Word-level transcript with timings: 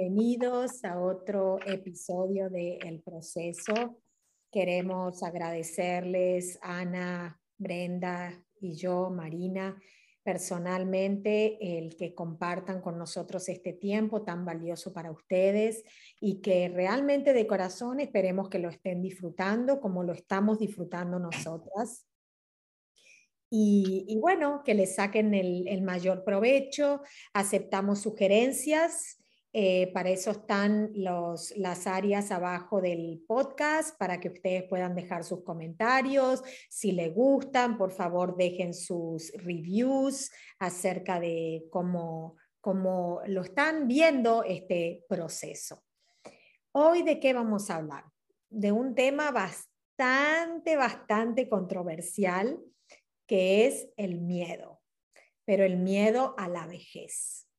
bienvenidos 0.00 0.82
a 0.86 0.98
otro 0.98 1.58
episodio 1.66 2.48
de 2.48 2.78
El 2.78 3.02
Proceso. 3.02 4.00
Queremos 4.50 5.22
agradecerles, 5.22 6.58
Ana, 6.62 7.38
Brenda 7.58 8.42
y 8.62 8.76
yo, 8.76 9.10
Marina, 9.10 9.78
personalmente, 10.22 11.58
el 11.76 11.96
que 11.96 12.14
compartan 12.14 12.80
con 12.80 12.96
nosotros 12.96 13.46
este 13.50 13.74
tiempo 13.74 14.22
tan 14.22 14.46
valioso 14.46 14.94
para 14.94 15.10
ustedes 15.10 15.84
y 16.18 16.40
que 16.40 16.70
realmente 16.70 17.34
de 17.34 17.46
corazón 17.46 18.00
esperemos 18.00 18.48
que 18.48 18.58
lo 18.58 18.70
estén 18.70 19.02
disfrutando 19.02 19.80
como 19.82 20.02
lo 20.02 20.14
estamos 20.14 20.58
disfrutando 20.58 21.18
nosotras. 21.18 22.06
Y, 23.52 24.16
bueno, 24.20 24.62
que 24.64 24.74
le 24.74 24.86
saquen 24.86 25.34
el, 25.34 25.82
mayor 25.82 26.22
provecho, 26.22 27.02
aceptamos 27.34 28.00
sugerencias, 28.00 29.19
eh, 29.52 29.90
para 29.92 30.10
eso 30.10 30.30
están 30.30 30.92
los, 30.94 31.56
las 31.56 31.88
áreas 31.88 32.30
abajo 32.30 32.80
del 32.80 33.24
podcast 33.26 33.98
para 33.98 34.20
que 34.20 34.28
ustedes 34.28 34.62
puedan 34.64 34.94
dejar 34.94 35.24
sus 35.24 35.42
comentarios. 35.42 36.42
Si 36.68 36.92
les 36.92 37.12
gustan, 37.12 37.76
por 37.76 37.90
favor 37.90 38.36
dejen 38.36 38.74
sus 38.74 39.32
reviews 39.32 40.30
acerca 40.60 41.18
de 41.18 41.66
cómo, 41.70 42.36
cómo 42.60 43.22
lo 43.26 43.42
están 43.42 43.88
viendo 43.88 44.44
este 44.44 45.04
proceso. 45.08 45.82
Hoy 46.72 47.02
de 47.02 47.18
qué 47.18 47.32
vamos 47.32 47.70
a 47.70 47.76
hablar? 47.76 48.04
De 48.48 48.70
un 48.70 48.94
tema 48.94 49.32
bastante, 49.32 50.76
bastante 50.76 51.48
controversial 51.48 52.60
que 53.26 53.66
es 53.66 53.88
el 53.96 54.20
miedo, 54.20 54.80
pero 55.44 55.64
el 55.64 55.76
miedo 55.76 56.34
a 56.38 56.48
la 56.48 56.66
vejez, 56.66 57.49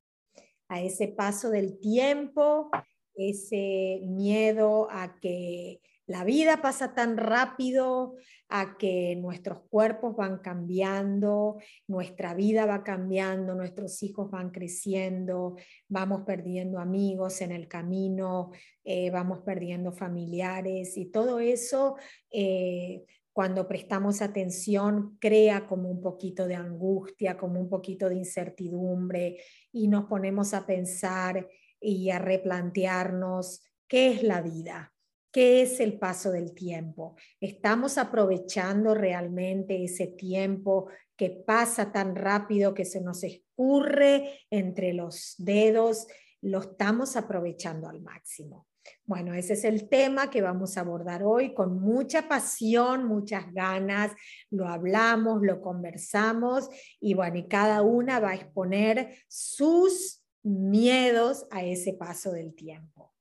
a 0.71 0.79
ese 0.79 1.09
paso 1.09 1.49
del 1.49 1.79
tiempo, 1.81 2.71
ese 3.13 3.99
miedo 4.05 4.87
a 4.89 5.19
que 5.19 5.81
la 6.07 6.23
vida 6.23 6.61
pasa 6.61 6.95
tan 6.95 7.17
rápido, 7.17 8.15
a 8.47 8.77
que 8.77 9.17
nuestros 9.17 9.63
cuerpos 9.69 10.15
van 10.15 10.39
cambiando, 10.39 11.57
nuestra 11.87 12.33
vida 12.35 12.65
va 12.65 12.85
cambiando, 12.85 13.53
nuestros 13.53 14.01
hijos 14.01 14.31
van 14.31 14.51
creciendo, 14.51 15.57
vamos 15.89 16.21
perdiendo 16.25 16.79
amigos 16.79 17.41
en 17.41 17.51
el 17.51 17.67
camino, 17.67 18.51
eh, 18.85 19.11
vamos 19.11 19.39
perdiendo 19.39 19.91
familiares 19.91 20.97
y 20.97 21.07
todo 21.07 21.41
eso 21.41 21.97
eh, 22.31 23.03
cuando 23.33 23.67
prestamos 23.67 24.21
atención, 24.21 25.17
crea 25.19 25.65
como 25.65 25.89
un 25.89 26.01
poquito 26.01 26.47
de 26.47 26.55
angustia, 26.55 27.37
como 27.37 27.59
un 27.59 27.69
poquito 27.69 28.09
de 28.09 28.15
incertidumbre 28.15 29.37
y 29.71 29.87
nos 29.87 30.05
ponemos 30.05 30.53
a 30.53 30.65
pensar 30.65 31.47
y 31.79 32.09
a 32.09 32.19
replantearnos 32.19 33.63
qué 33.87 34.11
es 34.11 34.23
la 34.23 34.41
vida, 34.41 34.93
qué 35.31 35.61
es 35.61 35.79
el 35.79 35.97
paso 35.97 36.31
del 36.31 36.53
tiempo. 36.53 37.15
¿Estamos 37.39 37.97
aprovechando 37.97 38.93
realmente 38.93 39.81
ese 39.83 40.07
tiempo 40.07 40.89
que 41.15 41.29
pasa 41.29 41.91
tan 41.91 42.15
rápido 42.15 42.73
que 42.73 42.85
se 42.85 42.99
nos 42.99 43.23
escurre 43.23 44.41
entre 44.49 44.93
los 44.93 45.35
dedos? 45.37 46.07
¿Lo 46.41 46.59
estamos 46.59 47.15
aprovechando 47.15 47.87
al 47.87 48.01
máximo? 48.01 48.67
Bueno, 49.05 49.33
ese 49.33 49.53
es 49.53 49.63
el 49.63 49.89
tema 49.89 50.29
que 50.29 50.41
vamos 50.41 50.77
a 50.77 50.81
abordar 50.81 51.23
hoy 51.23 51.53
con 51.53 51.79
mucha 51.79 52.27
pasión, 52.27 53.05
muchas 53.05 53.51
ganas. 53.53 54.11
Lo 54.49 54.67
hablamos, 54.67 55.41
lo 55.41 55.61
conversamos 55.61 56.69
y 56.99 57.13
bueno, 57.13 57.37
y 57.37 57.47
cada 57.47 57.81
una 57.81 58.19
va 58.19 58.31
a 58.31 58.35
exponer 58.35 59.15
sus 59.27 60.23
miedos 60.43 61.47
a 61.51 61.63
ese 61.63 61.93
paso 61.93 62.31
del 62.31 62.55
tiempo. 62.55 63.13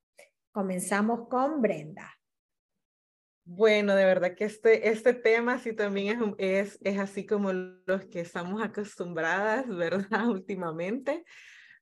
Comenzamos 0.53 1.29
con 1.29 1.61
Brenda. 1.61 2.11
Bueno, 3.45 3.97
de 3.97 4.05
verdad 4.05 4.35
que 4.37 4.45
este, 4.45 4.91
este 4.91 5.13
tema 5.13 5.59
sí 5.59 5.73
también 5.73 6.37
es, 6.39 6.77
es, 6.77 6.79
es 6.83 6.99
así 6.99 7.27
como 7.27 7.53
los 7.53 8.05
que 8.07 8.21
estamos 8.21 8.63
acostumbradas, 8.63 9.67
¿verdad? 9.67 10.29
Últimamente, 10.29 11.25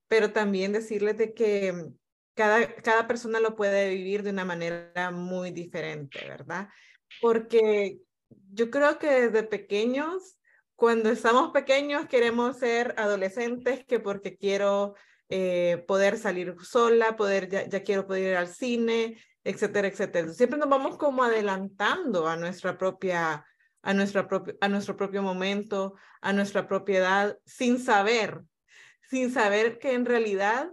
pero 0.06 0.32
también 0.32 0.72
decirles 0.72 1.18
de 1.18 1.34
que 1.34 1.92
cada, 2.38 3.08
persona 3.08 3.40
lo 3.40 3.56
puede 3.56 3.88
vivir 3.88 4.22
de 4.22 4.30
una 4.30 4.44
manera 4.44 5.10
muy 5.10 5.50
diferente, 5.50 6.20
¿verdad? 6.28 6.68
Porque 7.20 7.98
yo 8.52 8.70
creo 8.70 8.98
que 9.00 9.28
desde 9.28 9.42
pequeños, 9.42 10.38
cuando 10.76 11.10
estamos 11.10 11.50
pequeños, 11.50 12.06
queremos 12.06 12.58
ser 12.58 12.94
adolescentes, 12.96 13.84
que 13.84 13.98
porque 13.98 14.36
quiero 14.36 14.94
eh, 15.28 15.84
poder 15.88 16.16
salir 16.16 16.54
sola, 16.62 17.16
poder, 17.16 17.48
ya, 17.48 17.68
ya, 17.68 17.82
quiero 17.82 18.06
poder 18.06 18.30
ir 18.30 18.36
al 18.36 18.46
cine, 18.46 19.20
etcétera, 19.42 19.88
etcétera. 19.88 20.32
Siempre 20.32 20.60
nos 20.60 20.68
vamos 20.68 20.96
como 20.96 21.24
adelantando 21.24 22.28
a 22.28 22.36
nuestra 22.36 22.78
propia, 22.78 23.44
a, 23.82 23.94
nuestra 23.94 24.28
a 24.60 24.68
nuestro 24.68 24.96
propio 24.96 25.22
momento, 25.22 25.94
a 26.20 26.32
nuestra 26.32 26.68
propiedad, 26.68 27.36
sin 27.44 27.80
saber, 27.80 28.42
sin 29.10 29.32
saber 29.32 29.80
que 29.80 29.94
en 29.94 30.04
realidad 30.04 30.70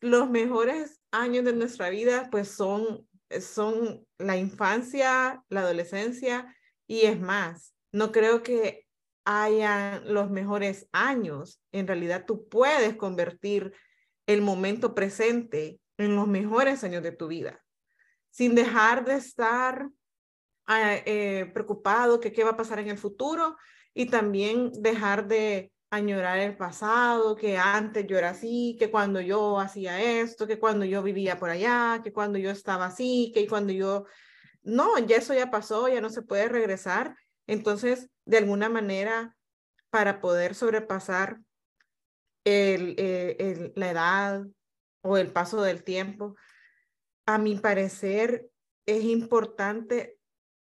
los 0.00 0.28
mejores 0.30 1.00
años 1.20 1.44
de 1.44 1.52
nuestra 1.52 1.90
vida 1.90 2.28
pues 2.30 2.48
son, 2.48 3.06
son 3.40 4.06
la 4.18 4.36
infancia, 4.36 5.42
la 5.48 5.60
adolescencia 5.60 6.54
y 6.86 7.02
es 7.02 7.20
más, 7.20 7.74
no 7.92 8.12
creo 8.12 8.42
que 8.42 8.86
hayan 9.24 10.12
los 10.12 10.30
mejores 10.30 10.88
años. 10.92 11.60
En 11.72 11.86
realidad 11.86 12.24
tú 12.26 12.48
puedes 12.48 12.96
convertir 12.96 13.74
el 14.26 14.40
momento 14.40 14.94
presente 14.94 15.80
en 15.98 16.14
los 16.14 16.28
mejores 16.28 16.84
años 16.84 17.02
de 17.02 17.12
tu 17.12 17.26
vida, 17.26 17.64
sin 18.30 18.54
dejar 18.54 19.04
de 19.04 19.14
estar 19.14 19.88
ah, 20.66 20.96
eh, 21.04 21.50
preocupado 21.52 22.20
que 22.20 22.32
qué 22.32 22.44
va 22.44 22.50
a 22.50 22.56
pasar 22.56 22.78
en 22.78 22.88
el 22.88 22.98
futuro 22.98 23.56
y 23.94 24.06
también 24.06 24.70
dejar 24.80 25.26
de 25.26 25.72
añorar 25.96 26.38
el 26.38 26.56
pasado, 26.56 27.36
que 27.36 27.56
antes 27.58 28.06
yo 28.06 28.18
era 28.18 28.30
así, 28.30 28.76
que 28.78 28.90
cuando 28.90 29.20
yo 29.20 29.58
hacía 29.58 30.20
esto, 30.20 30.46
que 30.46 30.58
cuando 30.58 30.84
yo 30.84 31.02
vivía 31.02 31.38
por 31.38 31.50
allá, 31.50 32.00
que 32.02 32.12
cuando 32.12 32.38
yo 32.38 32.50
estaba 32.50 32.86
así, 32.86 33.32
que 33.34 33.46
cuando 33.46 33.72
yo... 33.72 34.06
No, 34.62 34.98
ya 34.98 35.16
eso 35.16 35.34
ya 35.34 35.50
pasó, 35.50 35.88
ya 35.88 36.00
no 36.00 36.10
se 36.10 36.22
puede 36.22 36.48
regresar. 36.48 37.16
Entonces, 37.46 38.10
de 38.24 38.38
alguna 38.38 38.68
manera, 38.68 39.36
para 39.90 40.20
poder 40.20 40.54
sobrepasar 40.54 41.40
el, 42.44 42.94
eh, 42.98 43.72
la 43.76 43.90
edad 43.90 44.46
o 45.02 45.16
el 45.16 45.32
paso 45.32 45.62
del 45.62 45.84
tiempo, 45.84 46.36
a 47.26 47.38
mi 47.38 47.56
parecer 47.56 48.48
es 48.86 49.04
importante, 49.04 50.18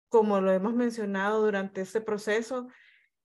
como 0.09 0.41
lo 0.41 0.53
hemos 0.53 0.75
mencionado 0.75 1.43
durante 1.43 1.81
este 1.81 2.01
proceso, 2.01 2.69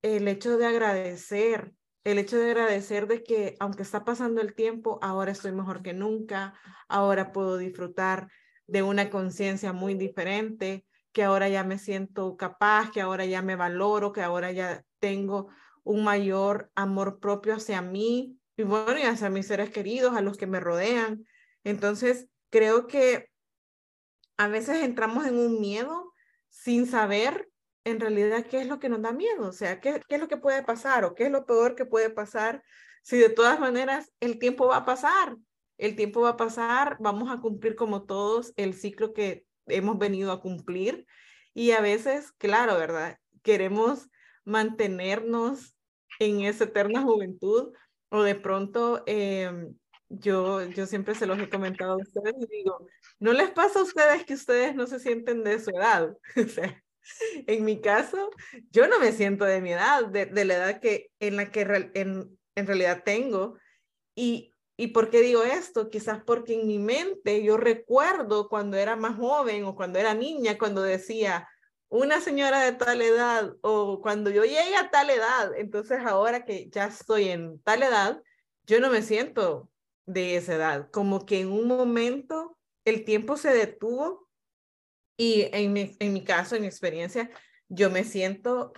el 0.01 0.27
hecho 0.27 0.57
de 0.57 0.65
agradecer 0.65 1.73
el 2.03 2.17
hecho 2.17 2.37
de 2.37 2.51
agradecer 2.51 3.07
de 3.07 3.23
que 3.23 3.55
aunque 3.59 3.83
está 3.83 4.05
pasando 4.05 4.41
el 4.41 4.53
tiempo, 4.53 4.99
ahora 5.01 5.31
estoy 5.31 5.51
mejor 5.51 5.81
que 5.81 5.93
nunca, 5.93 6.53
ahora 6.87 7.31
puedo 7.31 7.57
disfrutar 7.57 8.29
de 8.67 8.83
una 8.83 9.09
conciencia 9.09 9.73
muy 9.73 9.95
diferente, 9.95 10.85
que 11.11 11.23
ahora 11.23 11.49
ya 11.49 11.63
me 11.63 11.77
siento 11.77 12.37
capaz, 12.37 12.91
que 12.91 13.01
ahora 13.01 13.25
ya 13.25 13.41
me 13.41 13.55
valoro, 13.55 14.11
que 14.11 14.21
ahora 14.21 14.51
ya 14.51 14.83
tengo 14.99 15.49
un 15.83 16.03
mayor 16.03 16.71
amor 16.75 17.19
propio 17.19 17.55
hacia 17.55 17.81
mí 17.81 18.37
y 18.55 18.63
bueno, 18.63 18.99
y 18.99 19.03
hacia 19.03 19.29
mis 19.29 19.47
seres 19.47 19.69
queridos, 19.69 20.15
a 20.15 20.21
los 20.21 20.37
que 20.37 20.45
me 20.45 20.59
rodean. 20.59 21.25
Entonces, 21.63 22.27
creo 22.49 22.87
que 22.87 23.29
a 24.37 24.47
veces 24.47 24.83
entramos 24.83 25.25
en 25.25 25.37
un 25.37 25.59
miedo 25.59 26.13
sin 26.49 26.85
saber 26.85 27.48
en 27.89 27.99
realidad 27.99 28.45
qué 28.45 28.61
es 28.61 28.67
lo 28.67 28.79
que 28.79 28.89
nos 28.89 29.01
da 29.01 29.11
miedo, 29.11 29.47
o 29.47 29.51
sea, 29.51 29.79
qué, 29.79 30.01
qué 30.07 30.15
es 30.15 30.21
lo 30.21 30.27
que 30.27 30.37
puede 30.37 30.63
pasar 30.63 31.05
o 31.05 31.15
qué 31.15 31.25
es 31.25 31.31
lo 31.31 31.45
peor 31.45 31.75
que 31.75 31.85
puede 31.85 32.09
pasar 32.09 32.63
si 33.01 33.17
de 33.17 33.29
todas 33.29 33.59
maneras 33.59 34.11
el 34.19 34.39
tiempo 34.39 34.67
va 34.67 34.77
a 34.77 34.85
pasar, 34.85 35.35
el 35.77 35.95
tiempo 35.95 36.21
va 36.21 36.29
a 36.29 36.37
pasar, 36.37 36.97
vamos 36.99 37.31
a 37.31 37.41
cumplir 37.41 37.75
como 37.75 38.03
todos 38.03 38.53
el 38.57 38.73
ciclo 38.73 39.13
que 39.13 39.45
hemos 39.67 39.97
venido 39.97 40.31
a 40.31 40.41
cumplir 40.41 41.05
y 41.53 41.71
a 41.71 41.81
veces, 41.81 42.31
claro, 42.33 42.77
¿verdad? 42.77 43.17
Queremos 43.41 44.09
mantenernos 44.45 45.75
en 46.19 46.41
esa 46.41 46.65
eterna 46.65 47.01
juventud 47.01 47.73
o 48.09 48.23
de 48.23 48.35
pronto 48.35 49.03
em, 49.05 49.73
yo, 50.09 50.63
yo 50.65 50.85
siempre 50.85 51.15
se 51.15 51.27
los 51.27 51.39
he 51.39 51.49
comentado 51.49 51.93
a 51.93 51.97
ustedes 51.97 52.35
y 52.39 52.47
digo, 52.47 52.87
¿no 53.19 53.33
les 53.33 53.51
pasa 53.51 53.79
a 53.79 53.83
ustedes 53.83 54.25
que 54.25 54.33
ustedes 54.33 54.75
no 54.75 54.87
se 54.87 54.99
sienten 54.99 55.43
de 55.43 55.59
su 55.59 55.69
edad? 55.69 56.17
o 56.35 56.47
sea, 56.47 56.83
en 57.47 57.65
mi 57.65 57.81
caso, 57.81 58.29
yo 58.71 58.87
no 58.87 58.99
me 58.99 59.11
siento 59.11 59.45
de 59.45 59.61
mi 59.61 59.73
edad, 59.73 60.05
de, 60.05 60.45
la 60.45 60.55
edad 60.55 60.79
que, 60.79 61.11
en 61.19 61.35
la 61.35 61.51
que 61.51 61.61
en, 61.93 62.39
en 62.55 62.67
realidad 62.67 63.03
tengo. 63.03 63.57
Y, 64.15 64.53
¿Y 64.79 64.87
por 64.87 65.09
qué 65.09 65.19
digo 65.19 65.43
esto? 65.43 65.89
Quizás 65.89 66.23
porque 66.23 66.53
en 66.53 66.65
mi 66.65 66.79
mente 66.79 67.43
yo 67.43 67.57
recuerdo 67.57 68.47
cuando 68.47 68.77
era 68.77 68.95
más 68.95 69.17
joven 69.17 69.65
o 69.65 69.75
cuando 69.75 69.99
era 69.99 70.13
niña, 70.13 70.57
cuando 70.57 70.81
decía 70.81 71.49
una 71.89 72.21
señora 72.21 72.61
de 72.61 72.71
tal 72.71 73.01
edad 73.01 73.57
o 73.59 73.99
cuando 74.01 74.29
yo 74.29 74.43
llegué 74.43 74.77
a 74.77 74.89
tal 74.89 75.09
edad. 75.09 75.51
Entonces 75.57 75.99
ahora 76.05 76.45
que 76.45 76.69
ya 76.69 76.85
estoy 76.85 77.27
en 77.27 77.59
tal 77.63 77.83
edad, 77.83 78.23
yo 78.63 78.79
no 78.79 78.89
me 78.89 79.01
siento 79.01 79.69
de 80.05 80.37
esa 80.37 80.55
edad, 80.55 80.89
como 80.91 81.25
que 81.25 81.41
en 81.41 81.51
un 81.51 81.67
momento 81.67 82.57
el 82.85 83.03
tiempo 83.03 83.35
se 83.35 83.53
detuvo 83.53 84.28
y 85.19 85.49
en 85.51 85.73
mi, 85.73 85.97
en 85.99 86.13
mi 86.13 86.23
caso, 86.23 86.55
en 86.55 86.61
mi 86.61 86.69
experiencia, 86.69 87.29
yo 87.67 87.89
me 87.89 88.05
siento 88.05 88.71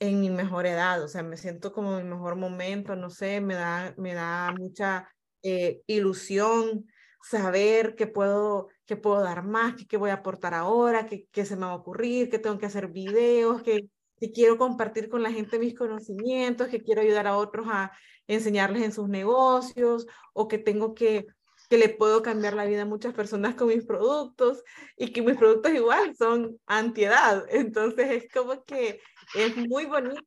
en 0.00 0.22
mi 0.22 0.30
mejor 0.30 0.64
edad, 0.64 1.02
o 1.02 1.06
sea, 1.06 1.22
me 1.22 1.36
siento 1.36 1.70
como 1.74 1.98
en 1.98 2.04
mi 2.04 2.14
mejor 2.14 2.36
momento, 2.36 2.96
no 2.96 3.10
sé, 3.10 3.42
me 3.42 3.52
da, 3.52 3.94
me 3.98 4.14
da 4.14 4.54
mucha 4.58 5.06
eh, 5.42 5.82
ilusión 5.86 6.86
saber 7.22 7.94
que 7.94 8.06
puedo, 8.06 8.68
que 8.86 8.96
puedo 8.96 9.20
dar 9.20 9.44
más, 9.44 9.74
que, 9.86 9.98
voy 9.98 10.08
a 10.08 10.14
aportar 10.14 10.54
ahora, 10.54 11.04
que, 11.04 11.26
que 11.30 11.44
se 11.44 11.56
me 11.56 11.66
va 11.66 11.72
a 11.72 11.76
ocurrir, 11.76 12.30
que 12.30 12.38
tengo 12.38 12.56
que 12.56 12.66
hacer 12.66 12.88
videos, 12.88 13.62
que, 13.62 13.90
que 14.18 14.32
quiero 14.32 14.56
compartir 14.56 15.10
con 15.10 15.22
la 15.22 15.30
gente 15.30 15.58
mis 15.58 15.74
conocimientos, 15.74 16.68
que 16.68 16.80
quiero 16.80 17.02
ayudar 17.02 17.26
a 17.26 17.36
otros 17.36 17.66
a 17.68 17.92
enseñarles 18.26 18.82
en 18.82 18.92
sus 18.92 19.10
negocios 19.10 20.06
o 20.32 20.48
que 20.48 20.56
tengo 20.56 20.94
que 20.94 21.26
que 21.72 21.78
le 21.78 21.88
puedo 21.88 22.20
cambiar 22.20 22.52
la 22.52 22.66
vida 22.66 22.82
a 22.82 22.84
muchas 22.84 23.14
personas 23.14 23.54
con 23.54 23.68
mis 23.68 23.86
productos 23.86 24.62
y 24.94 25.10
que 25.10 25.22
mis 25.22 25.38
productos 25.38 25.72
igual 25.72 26.14
son 26.14 26.60
antiedad. 26.66 27.46
Entonces 27.48 28.10
es 28.10 28.30
como 28.30 28.62
que 28.64 29.00
es 29.34 29.56
muy 29.56 29.86
bonito 29.86 30.22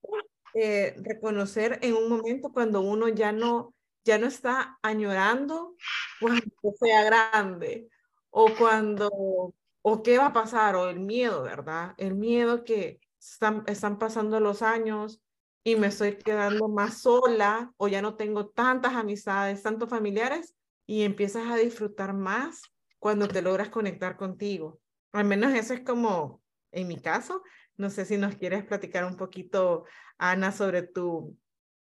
eh, 0.55 0.95
reconocer 1.03 1.77
en 1.83 1.93
un 1.93 2.09
momento 2.09 2.51
cuando 2.51 2.81
uno 2.81 3.09
ya 3.09 3.31
no, 3.31 3.75
ya 4.03 4.17
no 4.17 4.25
está 4.25 4.79
añorando 4.81 5.75
cuando 6.19 6.41
sea 6.79 7.03
grande 7.03 7.89
o 8.31 8.47
cuando, 8.57 9.53
o 9.83 10.01
qué 10.01 10.17
va 10.17 10.25
a 10.25 10.33
pasar, 10.33 10.75
o 10.75 10.89
el 10.89 10.99
miedo, 10.99 11.43
¿verdad? 11.43 11.93
El 11.99 12.15
miedo 12.15 12.63
que 12.63 12.99
están, 13.19 13.63
están 13.67 13.99
pasando 13.99 14.39
los 14.39 14.63
años 14.63 15.21
y 15.63 15.75
me 15.75 15.87
estoy 15.87 16.17
quedando 16.17 16.69
más 16.69 17.03
sola 17.03 17.71
o 17.77 17.87
ya 17.87 18.01
no 18.01 18.15
tengo 18.15 18.47
tantas 18.47 18.95
amistades, 18.95 19.61
tantos 19.61 19.91
familiares 19.91 20.55
y 20.85 21.03
empiezas 21.03 21.47
a 21.51 21.57
disfrutar 21.57 22.13
más 22.13 22.61
cuando 22.99 23.27
te 23.27 23.41
logras 23.41 23.69
conectar 23.69 24.17
contigo. 24.17 24.79
Al 25.11 25.25
menos 25.25 25.53
eso 25.53 25.73
es 25.73 25.81
como 25.81 26.41
en 26.71 26.87
mi 26.87 26.99
caso. 26.99 27.43
No 27.77 27.89
sé 27.89 28.05
si 28.05 28.17
nos 28.17 28.35
quieres 28.35 28.63
platicar 28.65 29.05
un 29.05 29.17
poquito, 29.17 29.85
Ana, 30.17 30.51
sobre 30.51 30.83
tu, 30.83 31.37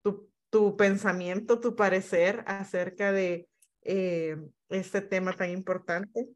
tu, 0.02 0.30
tu 0.50 0.76
pensamiento, 0.76 1.60
tu 1.60 1.76
parecer 1.76 2.44
acerca 2.46 3.12
de 3.12 3.48
eh, 3.82 4.36
este 4.68 5.00
tema 5.00 5.32
tan 5.32 5.50
importante. 5.50 6.28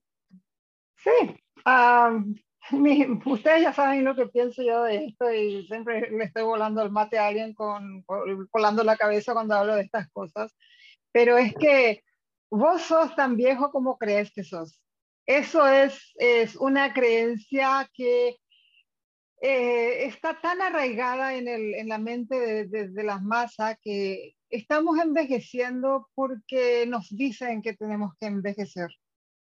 Sí, 0.97 1.37
ustedes 3.26 3.62
ya 3.62 3.73
saben 3.73 4.05
lo 4.05 4.14
que 4.14 4.26
pienso 4.26 4.62
yo 4.62 4.82
de 4.82 5.06
esto 5.06 5.32
y 5.32 5.67
siempre 5.67 6.11
le 6.11 6.25
estoy 6.25 6.43
volando 6.43 6.82
el 6.82 6.91
mate 6.91 7.19
a 7.19 7.29
alguien 7.29 7.55
con, 7.55 8.05
volando 8.52 8.85
la 8.85 8.97
cabeza 8.97 9.32
cuando 9.32 9.55
hablo 9.55 9.75
de 9.75 9.82
estas 9.82 10.08
cosas. 10.11 10.55
Pero 11.12 11.38
es 11.38 11.55
que 11.55 12.05
vos 12.50 12.82
sos 12.82 13.14
tan 13.14 13.37
viejo 13.37 13.70
como 13.70 13.97
crees 13.97 14.32
que 14.32 14.44
sos. 14.44 14.81
Eso 15.26 15.67
es, 15.69 16.12
es 16.17 16.56
una 16.56 16.93
creencia 16.93 17.88
que 17.94 18.37
eh, 19.41 20.05
está 20.06 20.41
tan 20.41 20.61
arraigada 20.61 21.35
en, 21.35 21.49
el, 21.49 21.75
en 21.75 21.88
la 21.88 21.99
mente 21.99 22.67
de, 22.69 22.88
de, 22.88 23.02
las 23.05 23.23
masas 23.23 23.76
que 23.81 24.35
estamos 24.50 24.99
envejeciendo 24.99 26.08
porque 26.14 26.85
nos 26.87 27.08
dicen 27.08 27.62
que 27.62 27.75
tenemos 27.75 28.12
que 28.19 28.26
envejecer. 28.26 28.88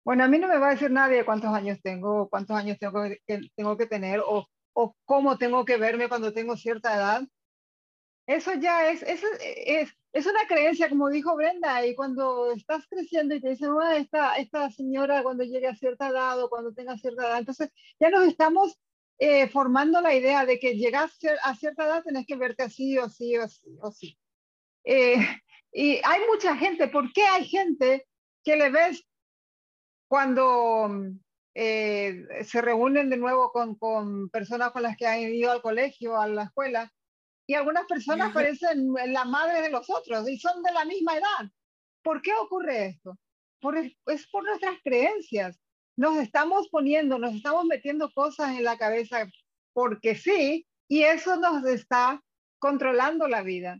Bueno, 0.05 0.25
a 0.25 0.29
mí 0.29 0.39
no 0.39 0.49
me 0.49 0.59
va 0.59 0.69
a 0.69 0.73
decir 0.73 0.91
nadie 0.91 1.25
cuántos 1.25 1.53
años 1.53 1.79
tengo, 1.83 2.29
cuántos 2.29 2.57
años 2.57 2.79
tengo 2.79 3.03
que, 3.03 3.41
tengo 3.55 3.77
que 3.77 3.87
tener 3.87 4.21
o, 4.21 4.47
o 4.73 4.97
cómo 5.05 5.37
tengo 5.37 5.65
que 5.65 5.77
verme 5.77 6.09
cuando 6.09 6.33
tengo 6.33 6.57
cierta 6.57 6.95
edad. 6.95 7.23
Eso 8.27 8.55
ya 8.55 8.89
es, 8.89 9.03
eso 9.03 9.27
es, 9.41 9.91
es 10.13 10.27
una 10.27 10.47
creencia, 10.47 10.89
como 10.89 11.09
dijo 11.11 11.35
Brenda, 11.35 11.85
y 11.85 11.95
cuando 11.95 12.53
estás 12.53 12.87
creciendo 12.89 13.35
y 13.35 13.41
te 13.41 13.51
dicen, 13.51 13.71
oh, 13.71 13.83
esta, 13.83 14.37
esta 14.37 14.71
señora 14.71 15.23
cuando 15.23 15.43
llegue 15.43 15.67
a 15.67 15.75
cierta 15.75 16.09
edad 16.09 16.41
o 16.43 16.49
cuando 16.49 16.73
tenga 16.73 16.97
cierta 16.99 17.27
edad, 17.27 17.39
entonces 17.39 17.71
ya 17.99 18.11
nos 18.11 18.25
estamos 18.27 18.79
eh, 19.19 19.49
formando 19.49 20.01
la 20.01 20.15
idea 20.15 20.47
de 20.47 20.59
que 20.59 20.77
llegas 20.77 21.19
a 21.45 21.55
cierta 21.55 21.85
edad 21.85 22.03
tenés 22.03 22.27
que 22.27 22.37
verte 22.37 22.63
así 22.65 22.99
o 22.99 23.09
sí 23.09 23.37
o 23.37 23.49
sí 23.49 23.79
o 23.81 23.91
sí. 23.91 24.19
Eh, 24.85 25.17
y 25.73 26.01
hay 26.05 26.21
mucha 26.29 26.57
gente, 26.57 26.89
¿por 26.89 27.13
qué 27.13 27.23
hay 27.23 27.45
gente 27.47 28.07
que 28.45 28.57
le 28.57 28.71
ves 28.71 29.05
cuando 30.09 30.91
eh, 31.55 32.25
se 32.45 32.61
reúnen 32.61 33.11
de 33.11 33.17
nuevo 33.17 33.51
con, 33.53 33.77
con 33.77 34.29
personas 34.29 34.73
con 34.73 34.83
las 34.83 34.97
que 34.97 35.07
han 35.07 35.21
ido 35.21 35.51
al 35.51 35.63
colegio, 35.63 36.21
a 36.21 36.27
la 36.27 36.45
escuela, 36.45 36.93
y 37.53 37.55
algunas 37.55 37.85
personas 37.85 38.33
parecen 38.33 38.95
la 39.09 39.27
madre 39.27 39.61
de 39.61 39.69
los 39.69 39.91
otros 39.91 40.27
y 40.27 40.39
son 40.39 40.63
de 40.63 40.73
la 40.73 40.87
misma 40.87 41.19
edad. 41.19 41.51
¿Por 42.03 42.23
qué 42.23 42.33
ocurre 42.33 42.87
esto? 42.87 43.19
Por, 43.61 43.77
es 43.77 44.27
por 44.31 44.43
nuestras 44.43 44.79
creencias. 44.83 45.61
Nos 45.95 46.17
estamos 46.17 46.71
poniendo, 46.71 47.19
nos 47.19 47.35
estamos 47.35 47.67
metiendo 47.67 48.11
cosas 48.11 48.57
en 48.57 48.65
la 48.65 48.79
cabeza 48.79 49.31
porque 49.75 50.15
sí, 50.15 50.67
y 50.89 51.03
eso 51.03 51.37
nos 51.37 51.67
está 51.67 52.23
controlando 52.59 53.29
la 53.29 53.43
vida. 53.43 53.79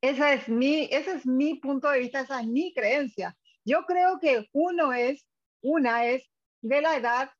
Esa 0.00 0.32
es 0.32 0.48
mi, 0.48 0.88
ese 0.90 1.16
es 1.16 1.26
mi 1.26 1.56
punto 1.56 1.90
de 1.90 1.98
vista, 1.98 2.20
esa 2.20 2.40
es 2.40 2.46
mi 2.46 2.72
creencia. 2.72 3.36
Yo 3.62 3.84
creo 3.84 4.18
que 4.20 4.48
uno 4.52 4.94
es, 4.94 5.26
una 5.60 6.06
es 6.06 6.26
de 6.62 6.80
la 6.80 6.96
edad 6.96 7.30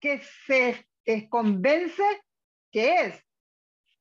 que 0.00 0.20
se 0.46 0.86
convence 1.30 2.02
que 2.70 3.06
es 3.06 3.25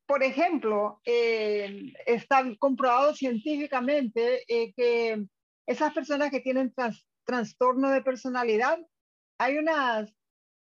por 0.06 0.24
ejemplo, 0.24 1.02
eh, 1.06 1.94
está 2.06 2.44
comprobado 2.60 3.14
científicamente 3.16 4.44
eh, 4.48 4.74
que 4.74 5.26
esas 5.66 5.94
personas 5.94 6.30
que 6.30 6.42
tienen 6.42 6.74
trastorno 7.26 7.90
de 7.90 8.04
personalidad, 8.04 8.80
hay 9.40 9.58
una, 9.58 10.08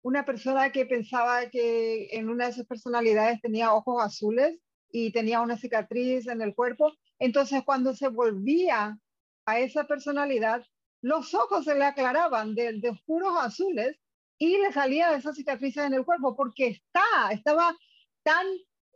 una 0.02 0.24
persona 0.24 0.70
que 0.72 0.84
pensaba 0.84 1.48
que 1.48 2.08
en 2.12 2.28
una 2.28 2.46
de 2.46 2.52
sus 2.52 2.66
personalidades 2.66 3.40
tenía 3.40 3.72
ojos 3.72 4.02
azules 4.02 4.58
y 4.90 5.12
tenía 5.12 5.40
una 5.40 5.56
cicatriz 5.56 6.26
en 6.26 6.42
el 6.42 6.54
cuerpo. 6.54 6.92
Entonces, 7.18 7.62
cuando 7.64 7.94
se 7.94 8.08
volvía 8.08 8.98
a 9.46 9.58
esa 9.58 9.84
personalidad, 9.86 10.62
los 11.02 11.32
ojos 11.32 11.64
se 11.64 11.74
le 11.74 11.84
aclaraban 11.84 12.54
de, 12.54 12.74
de 12.78 12.90
oscuros 12.90 13.32
azules 13.38 13.96
y 14.38 14.58
le 14.58 14.72
salía 14.72 15.14
esa 15.14 15.32
cicatrices 15.32 15.84
en 15.84 15.94
el 15.94 16.04
cuerpo 16.04 16.36
porque 16.36 16.66
está, 16.68 17.30
estaba 17.32 17.74
tan 18.22 18.46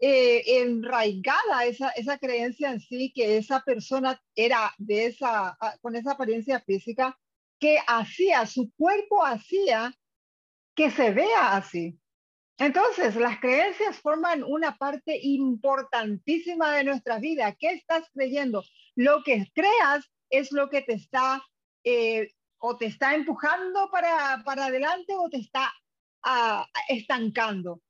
eh, 0.01 0.61
enraigada 0.61 1.65
esa, 1.67 1.91
esa 1.91 2.19
creencia 2.19 2.71
en 2.71 2.81
sí, 2.81 3.13
que 3.15 3.37
esa 3.37 3.61
persona 3.61 4.21
era 4.35 4.73
de 4.79 5.07
esa, 5.07 5.57
ah, 5.61 5.77
con 5.81 5.97
esa 5.97 6.13
apariencia 6.13 6.61
física, 6.61 7.19
que 7.59 7.79
hacía, 7.87 8.47
su 8.47 8.73
cuerpo 8.77 9.25
hacía 9.25 9.95
que 10.75 10.91
se 10.91 11.13
vea 11.13 11.57
así. 11.57 11.99
Entonces, 12.59 13.17
las 13.17 13.41
creencias 13.41 13.99
forman 13.99 14.45
una 14.45 14.77
parte 14.77 15.19
importantísima 15.23 16.77
de 16.77 16.85
nuestra 16.85 17.19
vida. 17.19 17.55
¿Qué 17.59 17.71
estás 17.71 18.09
creyendo? 18.13 18.63
Lo 18.95 19.23
que 19.25 19.51
creas 19.55 20.11
es 20.31 20.53
lo 20.53 20.71
que 20.71 20.83
te 20.83 20.95
está 20.95 21.43
eh, 21.83 22.33
o 22.59 22.77
te 22.77 22.87
está 22.87 23.15
empujando 23.15 23.91
para, 23.91 24.43
para 24.45 24.67
adelante 24.67 25.15
o 25.17 25.29
te 25.29 25.39
está 25.39 25.73
uh, 26.25 26.65
estancando. 26.89 27.83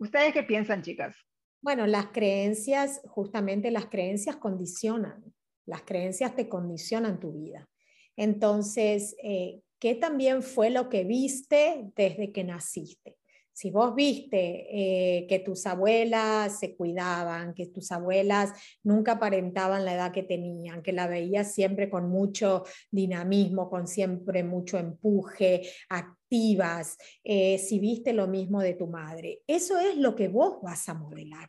¿Ustedes 0.00 0.32
qué 0.32 0.42
piensan, 0.42 0.80
chicas? 0.80 1.14
Bueno, 1.60 1.86
las 1.86 2.06
creencias, 2.06 3.02
justamente 3.04 3.70
las 3.70 3.86
creencias 3.86 4.36
condicionan, 4.36 5.22
las 5.66 5.82
creencias 5.82 6.34
te 6.34 6.48
condicionan 6.48 7.20
tu 7.20 7.32
vida. 7.32 7.68
Entonces, 8.16 9.14
eh, 9.22 9.60
¿qué 9.78 9.94
también 9.94 10.42
fue 10.42 10.70
lo 10.70 10.88
que 10.88 11.04
viste 11.04 11.90
desde 11.94 12.32
que 12.32 12.44
naciste? 12.44 13.19
Si 13.52 13.70
vos 13.70 13.94
viste 13.94 14.66
eh, 14.70 15.26
que 15.26 15.40
tus 15.40 15.66
abuelas 15.66 16.58
se 16.58 16.76
cuidaban, 16.76 17.54
que 17.54 17.66
tus 17.66 17.92
abuelas 17.92 18.52
nunca 18.82 19.12
aparentaban 19.12 19.84
la 19.84 19.94
edad 19.94 20.12
que 20.12 20.22
tenían, 20.22 20.82
que 20.82 20.92
la 20.92 21.06
veías 21.06 21.52
siempre 21.52 21.90
con 21.90 22.08
mucho 22.08 22.64
dinamismo, 22.90 23.68
con 23.68 23.86
siempre 23.86 24.44
mucho 24.44 24.78
empuje, 24.78 25.62
activas, 25.88 26.96
eh, 27.24 27.58
si 27.58 27.78
viste 27.78 28.12
lo 28.12 28.28
mismo 28.28 28.60
de 28.60 28.74
tu 28.74 28.86
madre, 28.86 29.42
eso 29.46 29.78
es 29.78 29.96
lo 29.96 30.14
que 30.14 30.28
vos 30.28 30.60
vas 30.62 30.88
a 30.88 30.94
modelar. 30.94 31.48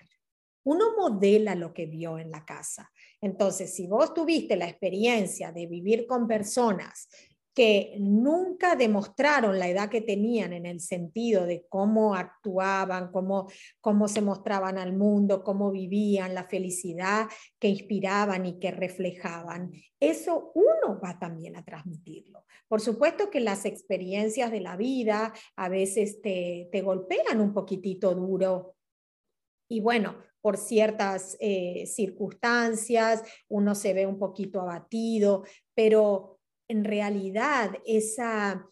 Uno 0.63 0.95
modela 0.95 1.55
lo 1.55 1.73
que 1.73 1.87
vio 1.87 2.19
en 2.19 2.29
la 2.29 2.45
casa. 2.45 2.91
Entonces, 3.19 3.73
si 3.73 3.87
vos 3.87 4.13
tuviste 4.13 4.55
la 4.55 4.67
experiencia 4.67 5.51
de 5.51 5.65
vivir 5.65 6.05
con 6.05 6.27
personas 6.27 7.07
que 7.53 7.95
nunca 7.99 8.75
demostraron 8.75 9.59
la 9.59 9.67
edad 9.67 9.89
que 9.89 10.01
tenían 10.01 10.53
en 10.53 10.65
el 10.65 10.79
sentido 10.79 11.45
de 11.45 11.65
cómo 11.67 12.15
actuaban, 12.15 13.11
cómo, 13.11 13.49
cómo 13.81 14.07
se 14.07 14.21
mostraban 14.21 14.77
al 14.77 14.93
mundo, 14.93 15.43
cómo 15.43 15.71
vivían, 15.71 16.33
la 16.33 16.45
felicidad 16.45 17.27
que 17.59 17.67
inspiraban 17.67 18.45
y 18.45 18.59
que 18.59 18.71
reflejaban. 18.71 19.71
Eso 19.99 20.51
uno 20.55 20.99
va 21.03 21.19
también 21.19 21.57
a 21.57 21.65
transmitirlo. 21.65 22.45
Por 22.69 22.79
supuesto 22.79 23.29
que 23.29 23.41
las 23.41 23.65
experiencias 23.65 24.49
de 24.49 24.61
la 24.61 24.77
vida 24.77 25.33
a 25.57 25.67
veces 25.67 26.21
te, 26.21 26.69
te 26.71 26.81
golpean 26.81 27.41
un 27.41 27.53
poquitito 27.53 28.15
duro 28.15 28.75
Y 29.67 29.81
bueno, 29.81 30.15
por 30.41 30.57
ciertas 30.57 31.37
eh, 31.39 31.85
circunstancias, 31.85 33.23
uno 33.47 33.75
se 33.75 33.93
ve 33.93 34.07
un 34.07 34.17
poquito 34.17 34.59
abatido, 34.61 35.43
pero 35.75 36.30
en 36.71 36.85
realidad 36.85 37.73
esa, 37.85 38.65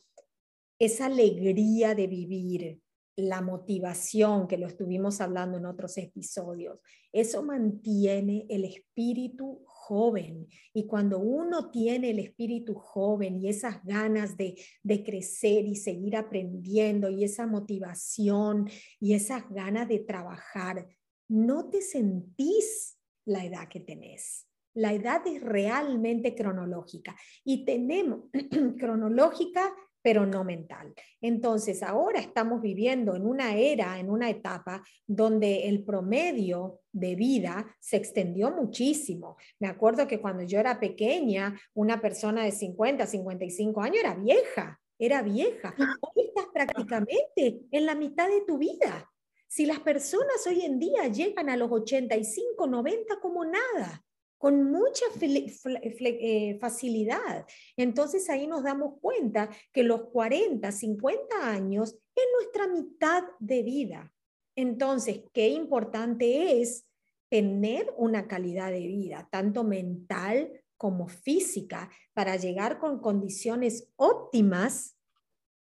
esa 0.80 1.06
alegría 1.08 1.96
de 1.96 2.08
vivir, 2.08 2.82
la 3.18 3.42
motivación 3.42 4.48
que 4.48 4.58
lo 4.58 4.68
estuvimos 4.68 5.20
hablando 5.20 5.58
en 5.58 5.66
otros 5.66 5.98
episodios, 5.98 6.80
eso 7.12 7.44
mantiene 7.44 8.46
el 8.48 8.64
espíritu 8.64 9.62
joven. 9.66 10.48
Y 10.74 10.88
cuando 10.88 11.20
uno 11.20 11.70
tiene 11.70 12.12
el 12.12 12.20
espíritu 12.20 12.76
joven 12.76 13.44
y 13.44 13.50
esas 13.50 13.84
ganas 13.84 14.38
de, 14.38 14.56
de 14.82 15.04
crecer 15.04 15.66
y 15.66 15.76
seguir 15.76 16.16
aprendiendo 16.16 17.10
y 17.10 17.26
esa 17.26 17.46
motivación 17.46 18.70
y 19.02 19.14
esas 19.14 19.44
ganas 19.50 19.90
de 19.90 20.00
trabajar, 20.00 20.88
no 21.28 21.70
te 21.70 21.82
sentís 21.82 22.98
la 23.26 23.44
edad 23.44 23.68
que 23.68 23.82
tenés. 23.82 24.49
La 24.80 24.94
edad 24.94 25.22
es 25.28 25.42
realmente 25.42 26.34
cronológica 26.34 27.14
y 27.44 27.66
tenemos 27.66 28.30
cronológica 28.80 29.76
pero 30.02 30.26
no 30.26 30.46
mental. 30.46 30.94
Entonces, 31.20 31.84
ahora 31.84 32.22
estamos 32.22 32.62
viviendo 32.62 33.18
en 33.18 33.26
una 33.26 33.58
era, 33.58 34.00
en 34.00 34.10
una 34.10 34.30
etapa 34.30 34.82
donde 35.06 35.68
el 35.68 35.84
promedio 35.84 36.80
de 36.94 37.16
vida 37.16 37.76
se 37.82 37.98
extendió 37.98 38.50
muchísimo. 38.50 39.36
Me 39.60 39.68
acuerdo 39.68 40.08
que 40.08 40.22
cuando 40.22 40.44
yo 40.44 40.58
era 40.58 40.80
pequeña, 40.80 41.60
una 41.74 42.00
persona 42.00 42.46
de 42.46 42.54
50, 42.54 43.06
55 43.06 43.82
años 43.82 43.98
era 44.00 44.16
vieja, 44.16 44.80
era 44.98 45.22
vieja. 45.22 45.76
Hoy 46.00 46.28
estás 46.28 46.46
prácticamente 46.54 47.60
en 47.70 47.86
la 47.86 47.96
mitad 47.96 48.30
de 48.30 48.46
tu 48.48 48.58
vida. 48.58 49.12
Si 49.50 49.66
las 49.66 49.80
personas 49.82 50.48
hoy 50.48 50.62
en 50.62 50.80
día 50.80 51.08
llegan 51.08 51.50
a 51.50 51.58
los 51.58 51.70
85, 51.70 52.68
90 52.68 53.20
como 53.20 53.44
nada, 53.44 54.06
con 54.40 54.72
mucha 54.72 55.06
eh, 55.22 56.58
facilidad. 56.60 57.46
Entonces 57.76 58.30
ahí 58.30 58.48
nos 58.48 58.64
damos 58.64 58.94
cuenta 59.02 59.50
que 59.72 59.84
los 59.84 60.06
40, 60.06 60.72
50 60.72 61.36
años 61.44 62.00
es 62.16 62.24
nuestra 62.40 62.68
mitad 62.68 63.24
de 63.40 63.62
vida. 63.64 64.14
Entonces, 64.56 65.22
qué 65.34 65.50
importante 65.50 66.62
es 66.62 66.88
tener 67.30 67.94
una 67.98 68.28
calidad 68.28 68.72
de 68.72 68.88
vida, 68.88 69.28
tanto 69.30 69.64
mental 69.64 70.52
como 70.78 71.10
física, 71.10 71.92
para 72.14 72.38
llegar 72.38 72.80
con 72.80 73.02
condiciones 73.02 73.90
óptimas 73.98 74.98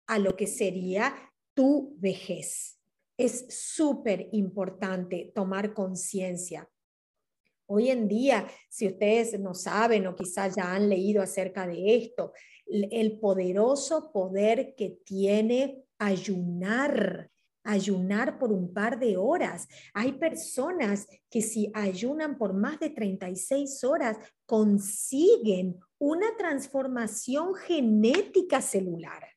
a 0.08 0.18
lo 0.18 0.36
que 0.36 0.48
sería 0.48 1.14
tu 1.54 1.96
vejez. 2.00 2.80
Es 3.18 3.46
súper 3.50 4.30
importante 4.32 5.32
tomar 5.36 5.76
conciencia 5.76 6.68
Hoy 7.66 7.90
en 7.90 8.08
día, 8.08 8.48
si 8.70 8.88
ustedes 8.88 9.40
no 9.40 9.54
saben 9.54 10.06
o 10.08 10.16
quizás 10.16 10.56
ya 10.56 10.74
han 10.74 10.90
leído 10.90 11.22
acerca 11.22 11.66
de 11.66 11.96
esto, 11.96 12.34
el 12.66 13.20
poderoso 13.20 14.12
poder 14.12 14.76
que 14.76 14.98
tiene 15.06 15.84
ayunar, 15.98 17.30
ayunar 17.64 18.38
por 18.38 18.52
un 18.52 18.74
par 18.74 19.00
de 19.00 19.16
horas. 19.16 19.68
Hay 19.94 20.14
personas 20.14 21.08
que 21.30 21.42
si 21.42 21.72
ayunan 21.74 22.38
por 22.38 22.54
más 22.54 22.80
de 22.80 22.90
36 22.90 23.84
horas, 23.84 24.18
consiguen 24.46 25.80
una 25.98 26.36
transformación 26.38 27.56
genética 27.56 28.62
celular. 28.62 29.33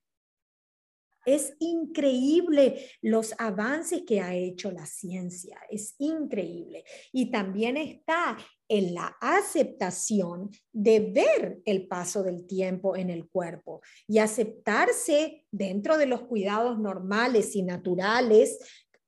Es 1.26 1.56
increíble 1.58 2.88
los 3.02 3.34
avances 3.38 4.02
que 4.06 4.20
ha 4.20 4.32
hecho 4.32 4.70
la 4.70 4.86
ciencia, 4.86 5.58
es 5.68 5.96
increíble. 5.98 6.84
Y 7.12 7.32
también 7.32 7.76
está 7.76 8.36
en 8.68 8.94
la 8.94 9.16
aceptación 9.20 10.50
de 10.72 11.00
ver 11.00 11.60
el 11.64 11.88
paso 11.88 12.22
del 12.22 12.46
tiempo 12.46 12.96
en 12.96 13.10
el 13.10 13.28
cuerpo 13.28 13.80
y 14.06 14.18
aceptarse 14.18 15.44
dentro 15.50 15.98
de 15.98 16.06
los 16.06 16.22
cuidados 16.22 16.78
normales 16.78 17.56
y 17.56 17.62
naturales, 17.64 18.60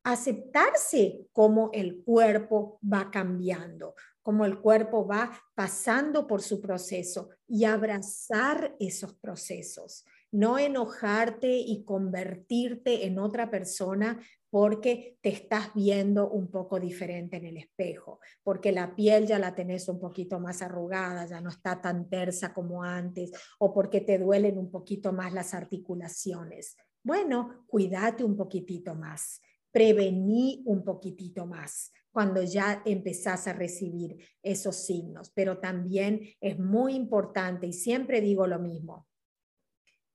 aceptarse 0.02 1.28
como 1.32 1.70
el 1.72 2.02
cuerpo 2.02 2.80
va 2.82 3.12
cambiando, 3.12 3.94
como 4.22 4.44
el 4.44 4.58
cuerpo 4.60 5.06
va 5.06 5.40
pasando 5.54 6.26
por 6.26 6.42
su 6.42 6.60
proceso 6.60 7.30
y 7.46 7.64
abrazar 7.64 8.74
esos 8.80 9.14
procesos 9.14 10.04
no 10.30 10.58
enojarte 10.58 11.56
y 11.56 11.84
convertirte 11.84 13.06
en 13.06 13.18
otra 13.18 13.50
persona 13.50 14.20
porque 14.50 15.18
te 15.20 15.28
estás 15.28 15.72
viendo 15.74 16.30
un 16.30 16.50
poco 16.50 16.80
diferente 16.80 17.36
en 17.36 17.46
el 17.46 17.56
espejo, 17.58 18.20
porque 18.42 18.72
la 18.72 18.94
piel 18.94 19.26
ya 19.26 19.38
la 19.38 19.54
tenés 19.54 19.88
un 19.88 20.00
poquito 20.00 20.40
más 20.40 20.62
arrugada, 20.62 21.26
ya 21.26 21.40
no 21.40 21.50
está 21.50 21.80
tan 21.80 22.08
tersa 22.08 22.54
como 22.54 22.82
antes, 22.82 23.30
o 23.58 23.72
porque 23.74 24.00
te 24.00 24.18
duelen 24.18 24.58
un 24.58 24.70
poquito 24.70 25.12
más 25.12 25.32
las 25.32 25.54
articulaciones. 25.54 26.76
Bueno, 27.02 27.64
cuídate 27.66 28.24
un 28.24 28.36
poquitito 28.36 28.94
más, 28.94 29.40
prevení 29.70 30.62
un 30.66 30.82
poquitito 30.82 31.46
más 31.46 31.92
cuando 32.10 32.42
ya 32.42 32.82
empezás 32.84 33.46
a 33.46 33.52
recibir 33.52 34.16
esos 34.42 34.76
signos, 34.76 35.30
pero 35.30 35.58
también 35.58 36.22
es 36.40 36.58
muy 36.58 36.94
importante, 36.94 37.66
y 37.66 37.72
siempre 37.72 38.20
digo 38.20 38.46
lo 38.46 38.58
mismo, 38.58 39.07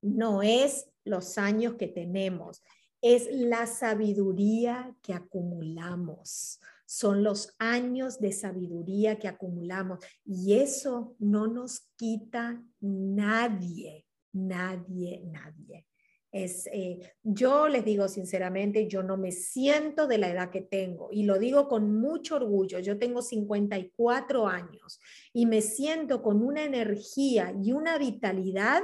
no 0.03 0.43
es 0.43 0.87
los 1.03 1.37
años 1.37 1.73
que 1.75 1.87
tenemos, 1.87 2.61
es 3.01 3.27
la 3.31 3.65
sabiduría 3.67 4.95
que 5.01 5.13
acumulamos. 5.13 6.59
Son 6.85 7.23
los 7.23 7.55
años 7.57 8.19
de 8.19 8.31
sabiduría 8.31 9.17
que 9.17 9.27
acumulamos 9.27 9.99
y 10.25 10.53
eso 10.53 11.15
no 11.19 11.47
nos 11.47 11.89
quita 11.95 12.63
nadie, 12.79 14.05
nadie, 14.31 15.23
nadie. 15.25 15.87
Es, 16.31 16.67
eh, 16.67 16.99
yo 17.21 17.67
les 17.67 17.85
digo 17.85 18.07
sinceramente, 18.07 18.87
yo 18.87 19.03
no 19.03 19.17
me 19.17 19.31
siento 19.31 20.07
de 20.07 20.17
la 20.17 20.29
edad 20.29 20.49
que 20.49 20.61
tengo 20.61 21.09
y 21.11 21.23
lo 21.23 21.37
digo 21.37 21.67
con 21.67 21.93
mucho 21.95 22.37
orgullo. 22.37 22.79
Yo 22.79 22.97
tengo 22.97 23.21
54 23.21 24.47
años 24.47 24.99
y 25.31 25.45
me 25.45 25.61
siento 25.61 26.23
con 26.23 26.41
una 26.41 26.63
energía 26.63 27.53
y 27.61 27.73
una 27.73 27.97
vitalidad 27.97 28.81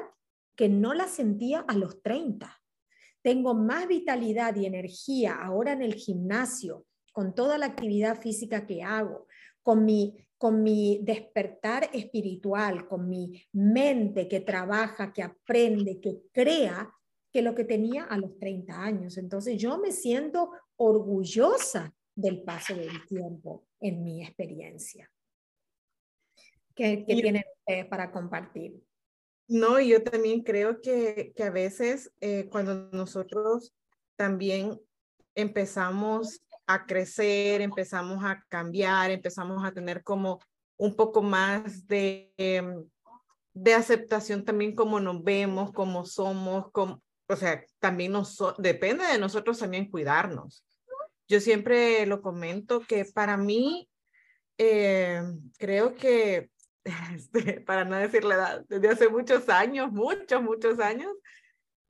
que 0.59 0.67
no 0.67 0.93
la 0.93 1.07
sentía 1.07 1.61
a 1.61 1.73
los 1.73 2.03
30. 2.03 2.53
Tengo 3.21 3.53
más 3.53 3.87
vitalidad 3.87 4.53
y 4.57 4.65
energía 4.65 5.35
ahora 5.41 5.71
en 5.71 5.81
el 5.81 5.93
gimnasio, 5.93 6.85
con 7.13 7.33
toda 7.33 7.57
la 7.57 7.67
actividad 7.67 8.19
física 8.19 8.67
que 8.67 8.83
hago, 8.83 9.25
con 9.61 9.85
mi, 9.85 10.17
con 10.37 10.61
mi 10.61 10.99
despertar 11.01 11.89
espiritual, 11.93 12.89
con 12.89 13.07
mi 13.07 13.41
mente 13.53 14.27
que 14.27 14.41
trabaja, 14.41 15.13
que 15.13 15.23
aprende, 15.23 16.01
que 16.01 16.23
crea, 16.33 16.93
que 17.31 17.41
lo 17.41 17.55
que 17.55 17.63
tenía 17.63 18.03
a 18.03 18.17
los 18.17 18.37
30 18.37 18.83
años. 18.83 19.17
Entonces 19.17 19.57
yo 19.57 19.77
me 19.77 19.93
siento 19.93 20.51
orgullosa 20.75 21.95
del 22.13 22.43
paso 22.43 22.75
del 22.75 23.05
tiempo 23.07 23.65
en 23.79 24.03
mi 24.03 24.25
experiencia. 24.25 25.09
¿Qué, 26.75 27.05
qué 27.07 27.15
tienen 27.15 27.43
ustedes 27.61 27.85
para 27.85 28.11
compartir? 28.11 28.88
No, 29.49 29.79
yo 29.79 30.03
también 30.03 30.43
creo 30.43 30.79
que, 30.79 31.33
que 31.35 31.43
a 31.43 31.49
veces 31.49 32.11
eh, 32.21 32.47
cuando 32.51 32.87
nosotros 32.91 33.73
también 34.15 34.79
empezamos 35.33 36.43
a 36.67 36.85
crecer, 36.85 37.61
empezamos 37.61 38.23
a 38.23 38.45
cambiar, 38.47 39.09
empezamos 39.09 39.65
a 39.65 39.71
tener 39.71 40.03
como 40.03 40.39
un 40.77 40.95
poco 40.95 41.23
más 41.23 41.87
de, 41.87 42.31
em, 42.37 42.85
de 43.55 43.73
aceptación 43.73 44.45
también 44.45 44.75
como 44.75 44.99
nos 44.99 45.23
vemos, 45.23 45.71
como 45.71 46.05
somos, 46.05 46.71
como, 46.71 47.01
o 47.27 47.35
sea, 47.35 47.65
también 47.79 48.11
nos, 48.11 48.37
depende 48.59 49.03
de 49.07 49.17
nosotros 49.17 49.57
también 49.57 49.89
cuidarnos. 49.89 50.63
Yo 51.27 51.39
siempre 51.39 52.05
lo 52.05 52.21
comento 52.21 52.81
que 52.81 53.03
para 53.03 53.35
mí, 53.35 53.89
eh, 54.59 55.23
creo 55.57 55.95
que 55.95 56.51
este, 57.13 57.61
para 57.61 57.85
no 57.85 57.97
decir 57.97 58.23
la 58.23 58.35
edad, 58.35 58.65
desde 58.67 58.89
hace 58.89 59.09
muchos 59.09 59.49
años, 59.49 59.91
muchos, 59.91 60.41
muchos 60.41 60.79
años. 60.79 61.11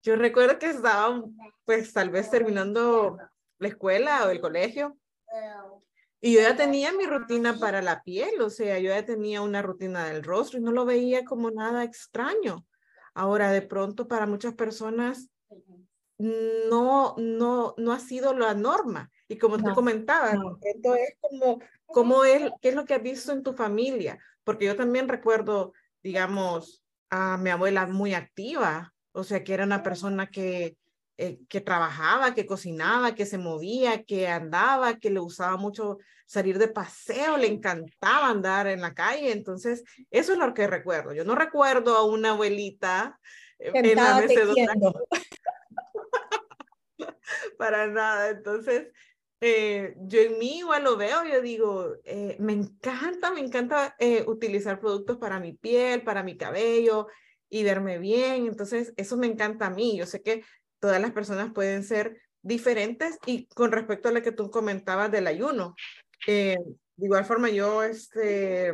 Yo 0.02 0.16
recuerdo 0.16 0.58
que 0.60 0.70
estaba, 0.70 1.22
pues 1.66 1.94
tal 1.94 2.10
vez 2.10 2.30
terminando 2.32 3.18
la 3.58 3.68
escuela 3.68 4.26
o 4.26 4.30
el 4.30 4.40
colegio. 4.40 4.98
Y 6.22 6.34
yo 6.34 6.42
ya 6.42 6.56
tenía 6.56 6.92
mi 6.92 7.06
rutina 7.06 7.58
para 7.60 7.82
la 7.82 8.04
piel, 8.04 8.42
o 8.42 8.50
sea, 8.50 8.78
yo 8.80 8.90
ya 8.90 9.06
tenía 9.06 9.42
una 9.42 9.62
rutina 9.62 10.06
del 10.06 10.24
rostro 10.24 10.60
y 10.60 10.62
no 10.62 10.72
lo 10.72 10.86
veía 10.86 11.24
como 11.24 11.50
nada 11.52 11.84
extraño. 11.84 12.66
Ahora, 13.14 13.52
de 13.52 13.62
pronto, 13.62 14.08
para 14.08 14.26
muchas 14.26 14.54
personas, 14.54 15.30
no, 16.18 17.16
no, 17.18 17.74
no 17.78 17.92
ha 17.94 18.00
sido 18.00 18.34
la 18.34 18.54
norma. 18.54 19.10
Y 19.28 19.38
como 19.38 19.58
tú 19.58 19.74
comentabas, 19.74 20.36
esto 20.62 20.96
es 20.96 21.16
como, 21.22 21.60
como 21.86 22.26
es, 22.26 22.52
¿qué 22.62 22.70
es 22.70 22.76
lo 22.76 22.84
que 22.84 22.96
has 22.96 23.04
visto 23.04 23.32
en 23.32 23.44
tu 23.44 23.54
familia? 23.54 24.20
Porque 24.50 24.66
yo 24.66 24.76
también 24.76 25.08
recuerdo, 25.08 25.74
digamos, 26.02 26.84
a 27.12 27.38
mi 27.38 27.52
abuela 27.52 27.86
muy 27.86 28.16
activa, 28.16 28.92
o 29.12 29.24
sea, 29.24 29.44
que 29.44 29.54
era 29.54 29.64
una 29.64 29.84
persona 29.84 30.26
que 30.26 30.76
eh, 31.22 31.38
que 31.48 31.62
trabajaba, 31.62 32.34
que 32.34 32.48
cocinaba, 32.48 33.14
que 33.14 33.28
se 33.28 33.38
movía, 33.38 34.04
que 34.06 34.28
andaba, 34.28 34.98
que 34.98 35.12
le 35.12 35.20
usaba 35.20 35.56
mucho 35.56 36.00
salir 36.26 36.58
de 36.58 36.68
paseo, 36.70 37.38
le 37.38 37.46
encantaba 37.46 38.30
andar 38.30 38.66
en 38.66 38.82
la 38.82 38.96
calle. 38.96 39.32
Entonces, 39.32 39.84
eso 40.10 40.34
es 40.34 40.40
lo 40.40 40.52
que 40.56 40.66
recuerdo. 40.66 41.14
Yo 41.14 41.26
no 41.26 41.36
recuerdo 41.36 41.96
a 41.96 42.06
una 42.06 42.32
abuelita 42.32 43.20
eh, 43.60 43.70
en 43.76 43.96
la 43.98 44.20
mecedora. 44.20 44.74
Para 47.60 47.86
nada. 47.86 48.30
Entonces, 48.30 48.88
eh, 49.42 49.96
yo 50.02 50.20
en 50.20 50.38
mí 50.38 50.60
igual 50.60 50.84
lo 50.84 50.98
veo, 50.98 51.24
yo 51.26 51.42
digo, 51.42 51.96
me 52.40 52.54
encanta, 52.54 53.32
me 53.32 53.40
encanta 53.40 53.96
utilizar 54.28 54.80
productos 54.80 55.18
para 55.18 55.40
mi 55.40 55.54
piel, 55.54 56.04
para 56.04 56.24
mi 56.24 56.38
cabello 56.38 57.08
y 57.50 57.64
verme 57.64 57.98
bien. 57.98 58.48
Entonces, 58.48 58.94
eso 58.98 59.18
me 59.18 59.28
encanta 59.28 59.68
a 59.68 59.72
mí. 59.72 59.98
Yo 59.98 60.06
sé 60.06 60.22
que 60.22 60.44
todas 60.80 61.02
las 61.02 61.12
personas 61.12 61.52
pueden 61.54 61.84
ser 61.84 62.22
diferentes 62.42 63.18
y 63.26 63.48
con 63.48 63.72
respecto 63.72 64.10
a 64.10 64.12
lo 64.12 64.22
que 64.22 64.32
tú 64.32 64.50
comentabas 64.50 65.12
del 65.12 65.28
ayuno, 65.28 65.76
eh, 66.28 66.58
de 66.96 67.06
igual 67.06 67.26
forma 67.26 67.50
yo 67.50 67.84
este, 67.84 68.74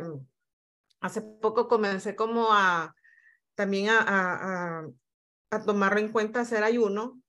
hace 1.00 1.20
poco 1.22 1.68
comencé 1.68 2.14
como 2.14 2.52
a 2.52 2.94
también 3.54 3.88
a, 3.88 4.82
a, 5.50 5.62
tomarlo 5.64 6.00
en 6.00 6.12
cuenta 6.12 6.40
hacer 6.40 6.62
ayuno. 6.62 7.20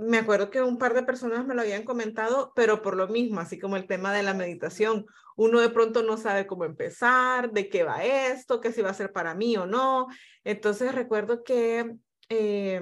Me 0.00 0.18
acuerdo 0.18 0.50
que 0.50 0.62
un 0.62 0.78
par 0.78 0.94
de 0.94 1.02
personas 1.02 1.44
me 1.44 1.54
lo 1.54 1.62
habían 1.62 1.82
comentado, 1.82 2.52
pero 2.54 2.82
por 2.82 2.96
lo 2.96 3.08
mismo, 3.08 3.40
así 3.40 3.58
como 3.58 3.76
el 3.76 3.88
tema 3.88 4.12
de 4.12 4.22
la 4.22 4.32
meditación, 4.32 5.06
uno 5.36 5.60
de 5.60 5.70
pronto 5.70 6.04
no 6.04 6.16
sabe 6.16 6.46
cómo 6.46 6.64
empezar, 6.64 7.50
de 7.50 7.68
qué 7.68 7.82
va 7.82 8.04
esto, 8.04 8.60
qué 8.60 8.72
si 8.72 8.80
va 8.80 8.90
a 8.90 8.94
ser 8.94 9.12
para 9.12 9.34
mí 9.34 9.56
o 9.56 9.66
no. 9.66 10.06
Entonces 10.44 10.94
recuerdo 10.94 11.42
que 11.42 11.96
eh, 12.28 12.80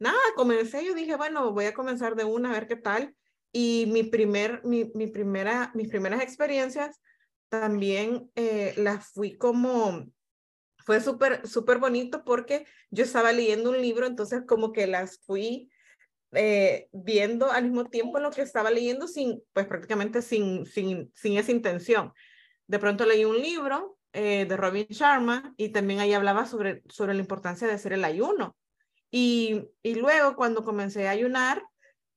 nada, 0.00 0.18
comencé, 0.34 0.84
yo 0.84 0.94
dije, 0.94 1.14
bueno, 1.14 1.52
voy 1.52 1.66
a 1.66 1.74
comenzar 1.74 2.16
de 2.16 2.24
una 2.24 2.50
a 2.50 2.54
ver 2.54 2.66
qué 2.66 2.76
tal. 2.76 3.14
Y 3.52 3.86
mi 3.92 4.02
primer, 4.02 4.60
mi, 4.64 4.90
mi 4.94 5.06
primera, 5.06 5.70
mis 5.74 5.88
primeras 5.88 6.22
experiencias 6.22 7.00
también 7.48 8.30
eh, 8.34 8.74
las 8.76 9.12
fui 9.12 9.36
como, 9.38 10.06
fue 10.84 11.00
súper, 11.00 11.46
súper 11.46 11.78
bonito 11.78 12.24
porque 12.24 12.66
yo 12.90 13.04
estaba 13.04 13.32
leyendo 13.32 13.70
un 13.70 13.80
libro, 13.80 14.06
entonces 14.06 14.42
como 14.46 14.72
que 14.72 14.88
las 14.88 15.20
fui 15.24 15.70
eh, 16.32 16.88
viendo 16.92 17.50
al 17.50 17.64
mismo 17.64 17.86
tiempo 17.86 18.18
lo 18.18 18.30
que 18.30 18.42
estaba 18.42 18.70
leyendo 18.70 19.08
sin, 19.08 19.42
pues 19.52 19.66
prácticamente 19.66 20.22
sin, 20.22 20.66
sin, 20.66 21.10
sin 21.14 21.38
esa 21.38 21.52
intención. 21.52 22.12
De 22.66 22.78
pronto 22.78 23.06
leí 23.06 23.24
un 23.24 23.38
libro 23.38 23.98
eh, 24.12 24.46
de 24.46 24.56
Robin 24.56 24.86
Sharma 24.88 25.54
y 25.56 25.70
también 25.70 26.00
ahí 26.00 26.12
hablaba 26.12 26.46
sobre, 26.46 26.82
sobre 26.88 27.14
la 27.14 27.20
importancia 27.20 27.66
de 27.66 27.74
hacer 27.74 27.92
el 27.92 28.04
ayuno. 28.04 28.56
Y, 29.10 29.68
y 29.82 29.94
luego 29.94 30.36
cuando 30.36 30.64
comencé 30.64 31.08
a 31.08 31.12
ayunar, 31.12 31.62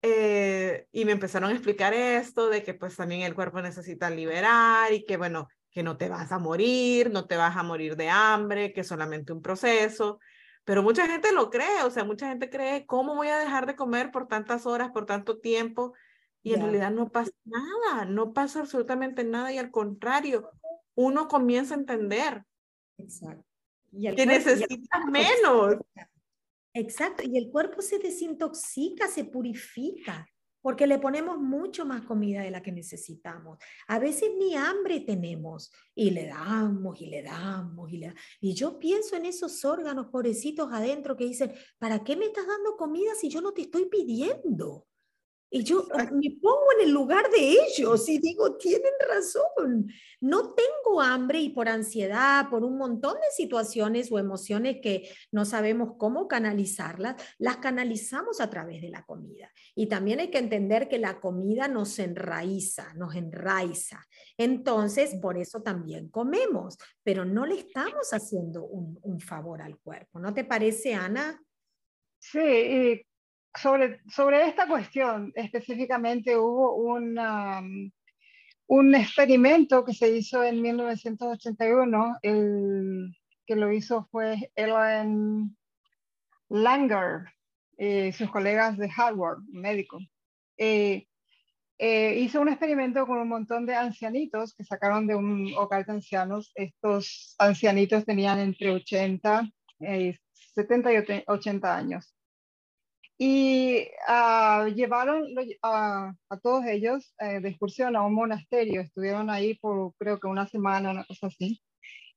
eh, 0.01 0.87
y 0.91 1.05
me 1.05 1.11
empezaron 1.11 1.51
a 1.51 1.53
explicar 1.53 1.93
esto 1.93 2.49
de 2.49 2.63
que 2.63 2.73
pues 2.73 2.95
también 2.95 3.21
el 3.21 3.35
cuerpo 3.35 3.61
necesita 3.61 4.09
liberar 4.09 4.91
y 4.91 5.05
que 5.05 5.15
bueno, 5.15 5.47
que 5.69 5.83
no 5.83 5.95
te 5.95 6.09
vas 6.09 6.31
a 6.31 6.39
morir, 6.39 7.11
no 7.11 7.27
te 7.27 7.37
vas 7.37 7.55
a 7.55 7.63
morir 7.63 7.95
de 7.95 8.09
hambre, 8.09 8.73
que 8.73 8.81
es 8.81 8.87
solamente 8.87 9.31
un 9.31 9.41
proceso. 9.41 10.19
Pero 10.63 10.83
mucha 10.83 11.07
gente 11.07 11.31
lo 11.31 11.49
cree, 11.49 11.83
o 11.83 11.89
sea, 11.89 12.03
mucha 12.03 12.27
gente 12.29 12.49
cree, 12.49 12.85
¿cómo 12.85 13.15
voy 13.15 13.29
a 13.29 13.39
dejar 13.39 13.65
de 13.65 13.75
comer 13.75 14.11
por 14.11 14.27
tantas 14.27 14.65
horas, 14.65 14.91
por 14.91 15.05
tanto 15.05 15.39
tiempo? 15.39 15.93
Y 16.43 16.53
en 16.53 16.61
realidad 16.61 16.91
no 16.91 17.09
pasa 17.09 17.31
nada, 17.45 18.05
no 18.05 18.33
pasa 18.33 18.61
absolutamente 18.61 19.23
nada 19.23 19.51
y 19.51 19.57
al 19.57 19.71
contrario, 19.71 20.49
uno 20.95 21.27
comienza 21.27 21.75
a 21.75 21.77
entender 21.77 22.43
Exacto. 22.97 23.45
que 23.91 24.25
necesitas 24.25 25.05
menos. 25.05 25.77
Exacto, 26.73 27.23
y 27.25 27.37
el 27.37 27.51
cuerpo 27.51 27.81
se 27.81 27.99
desintoxica, 27.99 29.07
se 29.07 29.25
purifica, 29.25 30.27
porque 30.61 30.87
le 30.87 30.99
ponemos 30.99 31.37
mucho 31.39 31.85
más 31.85 32.01
comida 32.03 32.41
de 32.41 32.51
la 32.51 32.61
que 32.61 32.71
necesitamos. 32.71 33.57
A 33.87 33.99
veces 33.99 34.29
ni 34.37 34.55
hambre 34.55 35.01
tenemos 35.01 35.71
y 35.95 36.11
le 36.11 36.27
damos 36.27 37.01
y 37.01 37.07
le 37.07 37.23
damos 37.23 37.91
y 37.91 37.97
le 37.97 38.13
Y 38.39 38.53
yo 38.53 38.79
pienso 38.79 39.15
en 39.15 39.25
esos 39.25 39.63
órganos 39.65 40.07
pobrecitos 40.07 40.71
adentro 40.71 41.17
que 41.17 41.25
dicen, 41.25 41.53
¿para 41.79 42.03
qué 42.03 42.15
me 42.15 42.25
estás 42.25 42.47
dando 42.47 42.77
comida 42.77 43.11
si 43.19 43.29
yo 43.29 43.41
no 43.41 43.51
te 43.51 43.61
estoy 43.61 43.85
pidiendo? 43.85 44.87
Y 45.53 45.63
yo 45.63 45.85
me 46.13 46.31
pongo 46.41 46.65
en 46.79 46.87
el 46.87 46.93
lugar 46.93 47.29
de 47.29 47.51
ellos 47.51 48.07
y 48.07 48.19
digo, 48.19 48.55
tienen 48.55 48.93
razón, 49.05 49.91
no 50.21 50.53
tengo 50.53 51.01
hambre 51.01 51.41
y 51.41 51.49
por 51.49 51.67
ansiedad, 51.67 52.49
por 52.49 52.63
un 52.63 52.77
montón 52.77 53.15
de 53.15 53.31
situaciones 53.35 54.09
o 54.13 54.17
emociones 54.17 54.77
que 54.81 55.09
no 55.29 55.43
sabemos 55.43 55.95
cómo 55.97 56.29
canalizarlas, 56.29 57.21
las 57.37 57.57
canalizamos 57.57 58.39
a 58.39 58.49
través 58.49 58.81
de 58.81 58.91
la 58.91 59.05
comida. 59.05 59.51
Y 59.75 59.87
también 59.87 60.21
hay 60.21 60.29
que 60.29 60.37
entender 60.37 60.87
que 60.87 60.99
la 60.99 61.19
comida 61.19 61.67
nos 61.67 61.99
enraiza, 61.99 62.93
nos 62.93 63.13
enraiza. 63.15 64.07
Entonces, 64.37 65.15
por 65.15 65.37
eso 65.37 65.61
también 65.61 66.07
comemos, 66.07 66.77
pero 67.03 67.25
no 67.25 67.45
le 67.45 67.55
estamos 67.55 68.13
haciendo 68.13 68.63
un, 68.63 68.97
un 69.01 69.19
favor 69.19 69.61
al 69.61 69.77
cuerpo. 69.79 70.17
¿No 70.17 70.33
te 70.33 70.45
parece, 70.45 70.93
Ana? 70.93 71.43
Sí, 72.19 72.39
y 72.39 73.10
sobre, 73.55 74.01
sobre 74.09 74.47
esta 74.47 74.67
cuestión 74.67 75.31
específicamente 75.35 76.37
hubo 76.37 76.75
un, 76.75 77.17
experimento 78.95 79.83
que 79.83 79.93
se 79.93 80.15
hizo 80.15 80.43
en 80.43 80.61
1981, 80.61 82.17
el 82.21 83.15
que 83.45 83.55
lo 83.55 83.71
hizo 83.71 84.07
fue 84.11 84.51
Ellen 84.55 85.57
Langer 86.49 87.25
y 87.77 88.11
sus 88.13 88.29
colegas 88.29 88.77
de 88.77 88.89
Harvard, 88.95 89.39
médico. 89.51 89.99
Eh, 90.57 91.07
eh, 91.79 92.19
hizo 92.19 92.39
un 92.39 92.49
experimento 92.49 93.07
con 93.07 93.17
un 93.17 93.27
montón 93.27 93.65
de 93.65 93.73
ancianitos 93.73 94.53
que 94.53 94.63
sacaron 94.63 95.07
de 95.07 95.15
un 95.15 95.51
hogar 95.55 95.85
de 95.85 95.93
ancianos. 95.93 96.51
Estos 96.53 97.33
ancianitos 97.39 98.05
tenían 98.05 98.39
entre 98.39 98.69
80 98.69 99.49
y 99.79 100.15
70 100.53 100.93
y 100.93 101.23
80 101.25 101.75
años 101.75 102.13
y 103.23 103.87
uh, 104.07 104.65
llevaron 104.69 105.27
a, 105.61 106.11
a, 106.27 106.37
todos 106.39 106.65
ellos 106.65 107.13
eh, 107.19 107.39
de 107.39 107.49
excursión 107.49 107.95
a 107.95 108.01
un 108.01 108.15
monasterio. 108.15 108.81
Estuvieron 108.81 109.29
ahí 109.29 109.53
por 109.59 109.93
creo 109.99 110.19
que 110.19 110.25
una 110.25 110.47
semana, 110.47 110.89
una 110.89 111.03
cosa 111.03 111.27
así. 111.27 111.61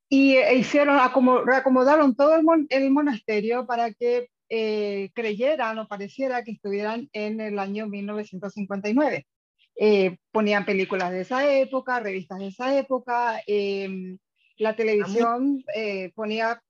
Y 0.09 0.37
e 0.37 0.55
hicieron, 0.55 0.99
reacomodaron 1.45 2.17
todo 2.17 2.37
el, 2.37 2.47
el 2.71 2.91
monasterio 2.91 3.67
para 3.67 3.93
que 3.93 4.31
eh, 4.49 5.11
creyeran 5.15 5.79
o 5.79 5.89
pareciera 5.89 6.43
que 6.43 6.53
estuvieran 6.53 7.11
en 7.13 7.39
el 7.39 7.59
año 7.59 7.87
1959. 7.87 9.27
Eh, 9.77 10.17
ponían 10.33 10.65
películas 10.65 11.11
de 11.11 11.21
esa 11.21 11.55
época, 11.55 12.01
revistas 12.01 12.39
de 12.39 12.47
esa 12.47 12.79
época, 12.79 13.43
em, 13.47 14.17
la 14.57 14.75
televisión 14.75 15.63
ponía 16.15 16.63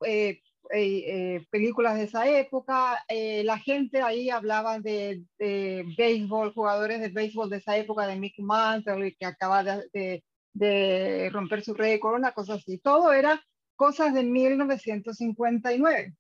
eh, 0.77 1.37
eh, 1.37 1.47
películas 1.51 1.97
de 1.97 2.03
esa 2.05 2.29
época, 2.29 3.05
eh, 3.09 3.45
la 3.45 3.59
gente 3.59 4.03
ahí 4.03 4.29
hablaba 4.29 4.81
de, 4.81 5.23
de, 5.39 5.85
béisbol, 5.97 6.53
jugadores 6.53 7.01
de 7.01 7.11
béisbol 7.11 7.49
de 7.49 7.59
esa 7.59 7.77
época, 7.77 8.09
de 8.09 8.17
Mickey 8.19 8.45
Mantle, 8.45 9.15
que 9.15 9.25
acaba 9.25 9.63
de, 9.63 10.25
de, 10.53 11.31
romper 11.31 11.63
su 11.63 11.75
récord, 11.75 12.17
una 12.17 12.33
cosa 12.33 12.55
así. 12.55 12.79
Todo 12.79 13.13
era 13.13 13.41
cosas 13.77 14.15
de 14.15 14.25
1959. 14.25 16.13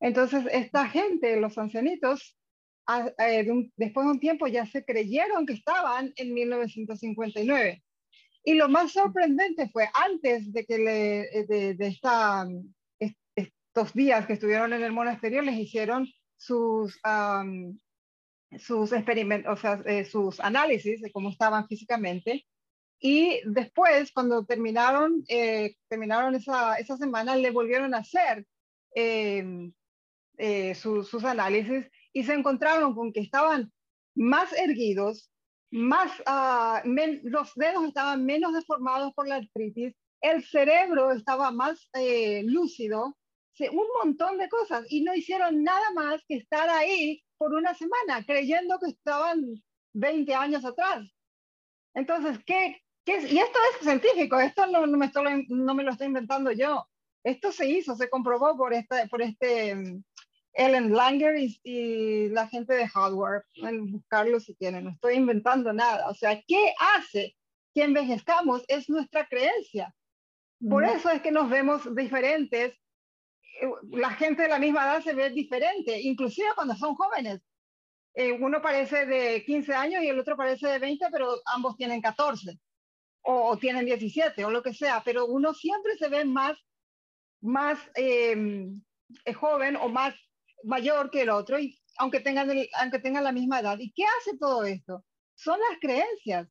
Entonces, 0.00 0.44
esta 0.52 0.86
gente, 0.88 1.40
los 1.40 1.56
ancianitos, 1.56 2.36
después 3.76 4.06
de 4.06 4.12
un 4.12 4.20
tiempo 4.20 4.46
ya 4.46 4.66
se 4.66 4.84
creyeron 4.84 5.46
que 5.46 5.54
estaban 5.54 6.12
en 6.16 6.34
1959. 6.34 7.82
Y 8.44 8.54
lo 8.54 8.68
más 8.68 8.92
sorprendente 8.92 9.70
fue 9.70 9.88
antes 9.94 10.52
de 10.52 10.66
que 10.66 10.76
le, 10.78 11.46
de, 11.46 11.74
de, 11.74 11.86
esta 11.86 12.46
dos 13.76 13.92
días 13.92 14.26
que 14.26 14.32
estuvieron 14.32 14.72
en 14.72 14.82
el 14.82 14.90
monasterio 14.90 15.42
les 15.42 15.58
hicieron 15.58 16.08
sus, 16.38 16.98
sus 18.58 18.92
experimentos, 18.92 19.52
o 19.52 19.56
sea, 19.60 19.82
eh, 19.84 20.04
sus 20.06 20.40
análisis 20.40 21.02
de 21.02 21.12
cómo 21.12 21.28
estaban 21.28 21.68
físicamente. 21.68 22.46
Y 22.98 23.40
después, 23.44 24.10
cuando 24.12 24.46
terminaron, 24.46 25.22
eh, 25.28 25.76
terminaron 25.88 26.34
esa, 26.34 26.76
esa, 26.76 26.96
semana, 26.96 27.36
le 27.36 27.50
volvieron 27.50 27.94
a 27.94 27.98
hacer 27.98 28.46
em, 28.94 29.72
eh, 30.38 30.74
sus 30.74 31.22
análisis 31.24 31.86
y 32.14 32.24
se 32.24 32.32
encontraron 32.32 32.94
con 32.94 33.12
que 33.12 33.20
estaban 33.20 33.70
más 34.14 34.54
erguidos, 34.54 35.30
más, 35.70 36.10
ah, 36.24 36.82
los 36.84 37.52
dedos 37.56 37.84
estaban 37.84 38.24
menos 38.24 38.54
deformados 38.54 39.12
por 39.12 39.28
la 39.28 39.36
artritis, 39.36 39.94
el 40.22 40.42
cerebro 40.42 41.12
estaba 41.12 41.50
más 41.50 41.90
lúcido, 42.44 43.14
un 43.70 43.86
montón 44.02 44.38
de 44.38 44.48
cosas 44.48 44.84
y 44.88 45.02
no 45.02 45.14
hicieron 45.14 45.62
nada 45.62 45.90
más 45.92 46.22
que 46.28 46.36
estar 46.36 46.68
ahí 46.68 47.22
por 47.38 47.54
una 47.54 47.74
semana 47.74 48.24
creyendo 48.24 48.78
que 48.78 48.90
estaban 48.90 49.62
20 49.94 50.34
años 50.34 50.64
atrás. 50.64 51.10
Entonces, 51.94 52.38
¿qué, 52.44 52.82
qué 53.04 53.20
Y 53.30 53.38
esto 53.38 53.58
es 53.72 53.84
científico, 53.84 54.38
esto 54.38 54.66
no, 54.66 54.86
no, 54.86 54.98
me 54.98 55.06
estoy, 55.06 55.46
no 55.48 55.74
me 55.74 55.82
lo 55.82 55.92
estoy 55.92 56.08
inventando 56.08 56.52
yo. 56.52 56.86
Esto 57.24 57.50
se 57.50 57.68
hizo, 57.68 57.96
se 57.96 58.10
comprobó 58.10 58.56
por, 58.56 58.72
esta, 58.72 59.06
por 59.06 59.22
este 59.22 60.02
Ellen 60.52 60.94
Langer 60.94 61.36
y, 61.64 62.28
la 62.28 62.48
gente 62.48 62.74
de 62.74 62.88
Hardware, 62.88 63.42
buscarlo 63.88 64.40
si 64.40 64.54
quieren, 64.54 64.84
no 64.84 64.90
estoy 64.90 65.14
inventando 65.14 65.72
nada. 65.72 66.08
O 66.08 66.14
sea, 66.14 66.40
¿qué 66.46 66.72
hace 66.96 67.36
que 67.74 67.84
envejezcamos? 67.84 68.64
Es 68.68 68.88
nuestra 68.88 69.26
creencia. 69.26 69.94
Por 70.68 70.84
eso 70.84 71.10
es 71.10 71.20
que 71.20 71.30
nos 71.30 71.50
vemos 71.50 71.94
diferentes. 71.94 72.74
Eh, 73.60 73.68
la 73.92 74.10
gente 74.10 74.42
de 74.42 74.48
la 74.48 74.58
misma 74.58 74.84
edad 74.84 75.02
se 75.02 75.14
ve 75.14 75.30
diferente, 75.30 76.00
inclusive 76.00 76.48
cuando 76.54 76.74
son 76.74 76.94
jóvenes. 76.94 77.40
Eh, 78.14 78.32
uno 78.32 78.62
parece 78.62 79.06
de 79.06 79.44
15 79.44 79.74
años 79.74 80.02
y 80.02 80.08
el 80.08 80.18
otro 80.18 80.36
parece 80.36 80.68
de 80.68 80.78
20, 80.78 81.06
pero 81.10 81.34
ambos 81.46 81.76
tienen 81.76 82.00
14 82.00 82.58
o, 83.22 83.56
tienen 83.58 83.84
17 83.84 84.44
o 84.44 84.50
lo 84.50 84.62
que 84.62 84.72
sea, 84.72 85.02
pero 85.04 85.26
uno 85.26 85.52
siempre 85.52 85.96
se 85.98 86.08
ve 86.08 86.24
más, 86.24 86.56
más 87.42 87.78
em, 87.94 88.80
eh, 89.24 89.32
joven 89.32 89.76
o 89.76 89.88
más 89.88 90.14
mayor 90.64 91.10
que 91.10 91.22
el 91.22 91.30
otro, 91.30 91.58
y, 91.58 91.78
aunque, 91.98 92.20
tengan 92.20 92.50
aunque 92.80 93.00
tengan 93.00 93.24
la 93.24 93.32
misma 93.32 93.60
edad. 93.60 93.78
¿Y 93.78 93.92
qué 93.92 94.04
hace 94.04 94.38
todo 94.38 94.64
esto? 94.64 95.04
Son 95.34 95.58
las 95.60 95.78
creencias. 95.80 96.48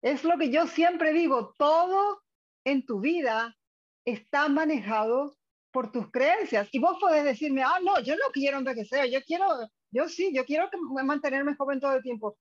Es 0.00 0.24
lo 0.24 0.38
que 0.38 0.50
yo 0.50 0.66
siempre 0.66 1.12
digo, 1.12 1.54
todo 1.58 2.22
en 2.64 2.86
tu 2.86 3.00
vida 3.00 3.56
está 4.04 4.48
manejado 4.48 5.36
por 5.72 5.90
tus 5.90 6.10
creencias. 6.10 6.68
Y 6.70 6.78
vos 6.78 6.98
podés 7.00 7.24
decirme, 7.24 7.62
ah, 7.62 7.78
no, 7.82 7.98
yo 8.00 8.14
no 8.14 8.30
quiero 8.32 8.58
envejecer, 8.58 9.10
yo 9.10 9.20
quiero, 9.22 9.46
yo 9.90 10.08
sí, 10.08 10.32
yo 10.34 10.44
quiero 10.44 10.70
que 10.70 10.76
mantenerme 11.02 11.56
joven 11.56 11.80
todo 11.80 11.94
el 11.94 12.02
tiempo. 12.02 12.36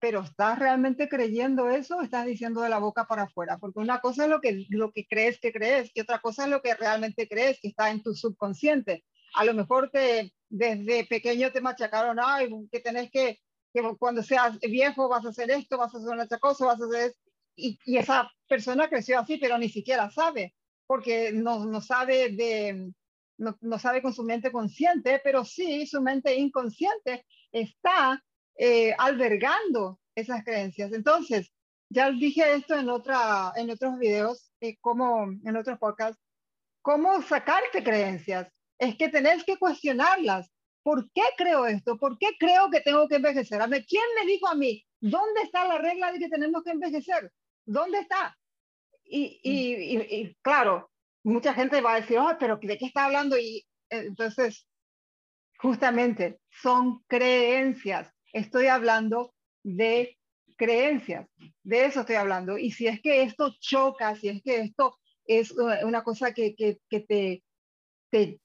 Pero 0.00 0.20
¿estás 0.20 0.58
realmente 0.60 1.08
creyendo 1.08 1.68
eso 1.70 1.96
o 1.96 2.02
estás 2.02 2.24
diciendo 2.24 2.60
de 2.60 2.68
la 2.68 2.78
boca 2.78 3.06
para 3.06 3.24
afuera? 3.24 3.58
Porque 3.58 3.80
una 3.80 4.00
cosa 4.00 4.24
es 4.24 4.30
lo 4.30 4.40
que, 4.40 4.66
lo 4.68 4.92
que 4.92 5.06
crees 5.06 5.40
que 5.40 5.52
crees 5.52 5.90
y 5.94 6.00
otra 6.00 6.20
cosa 6.20 6.44
es 6.44 6.50
lo 6.50 6.62
que 6.62 6.74
realmente 6.74 7.26
crees 7.26 7.58
que 7.60 7.68
está 7.68 7.90
en 7.90 8.02
tu 8.02 8.14
subconsciente. 8.14 9.04
A 9.34 9.44
lo 9.44 9.54
mejor 9.54 9.90
te, 9.90 10.32
desde 10.48 11.04
pequeño 11.06 11.50
te 11.50 11.60
machacaron, 11.60 12.18
ay, 12.22 12.48
que 12.70 12.80
tenés 12.80 13.10
que, 13.10 13.40
que 13.72 13.82
cuando 13.98 14.22
seas 14.22 14.58
viejo 14.60 15.08
vas 15.08 15.24
a 15.24 15.30
hacer 15.30 15.50
esto, 15.50 15.78
vas 15.78 15.94
a 15.94 15.98
hacer 15.98 16.18
otra 16.18 16.38
cosa, 16.38 16.66
vas 16.66 16.80
a 16.80 16.84
hacer 16.84 17.10
esto. 17.10 17.20
Y, 17.56 17.78
y 17.84 17.96
esa 17.96 18.30
persona 18.46 18.88
creció 18.88 19.18
así, 19.18 19.36
pero 19.38 19.58
ni 19.58 19.68
siquiera 19.68 20.10
sabe, 20.10 20.54
porque 20.88 21.32
no, 21.32 21.66
no 21.66 21.82
sabe 21.82 22.30
de, 22.30 22.90
no, 23.36 23.56
no, 23.60 23.78
sabe 23.78 24.00
con 24.00 24.14
su 24.14 24.24
mente 24.24 24.50
consciente, 24.50 25.20
pero 25.22 25.44
sí 25.44 25.86
su 25.86 26.00
mente 26.00 26.34
inconsciente 26.34 27.26
está 27.52 28.24
eh, 28.56 28.94
albergando 28.98 30.00
esas 30.14 30.42
creencias. 30.42 30.92
Entonces, 30.92 31.52
ya 31.90 32.10
dije 32.10 32.54
esto 32.54 32.74
en, 32.74 32.88
otra, 32.88 33.52
en 33.54 33.70
otros 33.70 33.98
videos, 33.98 34.50
eh, 34.60 34.76
como 34.80 35.24
en 35.44 35.56
otros 35.56 35.78
podcasts, 35.78 36.20
cómo 36.80 37.20
sacarte 37.20 37.84
creencias 37.84 38.50
es 38.78 38.96
que 38.96 39.10
tenés 39.10 39.44
que 39.44 39.58
cuestionarlas. 39.58 40.50
¿Por 40.82 41.10
qué 41.12 41.24
creo 41.36 41.66
esto? 41.66 41.98
¿Por 41.98 42.16
qué 42.16 42.28
creo 42.38 42.70
que 42.70 42.80
tengo 42.80 43.06
que 43.08 43.16
envejecer? 43.16 43.60
A 43.60 43.68
¿quién 43.68 44.04
me 44.18 44.26
dijo 44.26 44.48
a 44.48 44.54
mí? 44.54 44.82
¿Dónde 45.00 45.42
está 45.42 45.66
la 45.68 45.76
regla 45.76 46.12
de 46.12 46.18
que 46.18 46.30
tenemos 46.30 46.62
que 46.62 46.70
envejecer? 46.70 47.30
¿Dónde 47.66 47.98
está? 47.98 48.37
Y, 49.10 49.40
y, 49.42 50.34
claro, 50.42 50.90
mucha 51.24 51.54
gente 51.54 51.80
va 51.80 51.94
a 51.94 52.00
decir, 52.00 52.18
oh, 52.18 52.36
pero 52.38 52.58
¿de 52.60 52.78
qué 52.78 52.86
está 52.86 53.06
hablando? 53.06 53.38
Y 53.38 53.66
eh, 53.90 54.04
entonces, 54.06 54.66
justamente, 55.58 56.38
son 56.50 57.02
creencias. 57.06 58.12
Estoy 58.32 58.66
hablando 58.66 59.34
de 59.62 60.18
creencias. 60.56 61.26
De 61.62 61.86
eso 61.86 62.00
estoy 62.00 62.16
hablando. 62.16 62.58
Y 62.58 62.70
si 62.70 62.86
es 62.86 63.00
que 63.00 63.22
esto 63.22 63.54
choca, 63.60 64.14
si 64.16 64.28
es 64.28 64.42
que 64.42 64.60
esto 64.60 64.98
es 65.24 65.52
una 65.52 66.02
cosa 66.02 66.32
que, 66.32 66.54
que, 66.54 66.78
que 66.88 67.00
te, 67.00 67.44
te, 68.10 68.40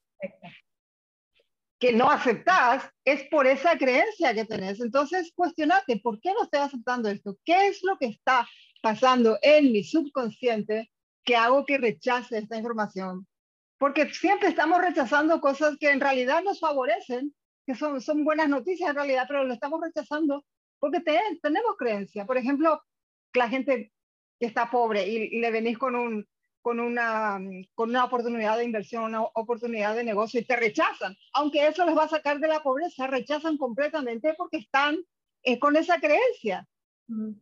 que 1.79 1.91
no 1.91 2.09
aceptas 2.09 2.89
es 3.03 3.27
por 3.29 3.45
esa 3.45 3.77
creencia 3.77 4.33
que 4.33 4.45
tenés. 4.45 4.79
Entonces, 4.79 5.33
cuestionate, 5.35 5.99
¿por 5.99 6.19
qué 6.21 6.31
no 6.33 6.43
estoy 6.43 6.61
aceptando 6.61 7.09
esto? 7.09 7.37
¿Qué 7.43 7.67
es 7.67 7.83
lo 7.83 7.97
que 7.97 8.05
está 8.05 8.47
pasando 8.83 9.39
en 9.41 9.71
mi 9.71 9.81
subconsciente 9.81 10.91
que 11.23 11.37
hago 11.37 11.65
que 11.65 11.77
rechace 11.77 12.37
esta 12.37 12.57
información? 12.57 13.25
Porque 13.77 14.09
siempre 14.13 14.49
estamos 14.49 14.81
rechazando 14.81 15.39
cosas 15.39 15.77
que 15.79 15.89
en 15.89 16.01
realidad 16.01 16.43
nos 16.43 16.59
favorecen, 16.59 17.33
que 17.65 17.75
son, 17.75 18.25
buenas 18.25 18.49
noticias 18.49 18.89
en 18.89 18.97
realidad, 18.97 19.23
pero 19.25 19.45
lo 19.45 19.53
estamos 19.53 19.79
rechazando 19.81 20.43
porque 20.79 20.99
tenemos 20.99 21.77
creencia. 21.77 22.25
Por 22.25 22.37
ejemplo, 22.37 22.83
la 23.33 23.47
gente 23.47 23.93
que 24.37 24.45
está 24.45 24.69
pobre 24.69 25.07
y 25.07 25.39
le 25.39 25.49
venís 25.49 25.77
con 25.77 25.95
una 26.79 28.03
oportunidad 28.03 28.57
de 28.57 28.65
inversión, 28.65 29.05
una 29.05 29.21
oportunidad 29.21 29.95
de 29.95 30.03
negocio 30.03 30.41
y 30.41 30.45
te 30.45 30.57
rechazan. 30.57 31.15
Aunque 31.31 31.65
eso 31.67 31.85
les 31.85 31.97
va 31.97 32.03
a 32.03 32.09
sacar 32.09 32.39
de 32.39 32.49
la 32.49 32.61
pobreza, 32.61 33.07
rechazan 33.07 33.57
completamente 33.57 34.33
porque 34.33 34.57
están 34.57 34.97
eh, 35.43 35.57
con 35.57 35.77
esa 35.77 36.01
creencia. 36.01 36.67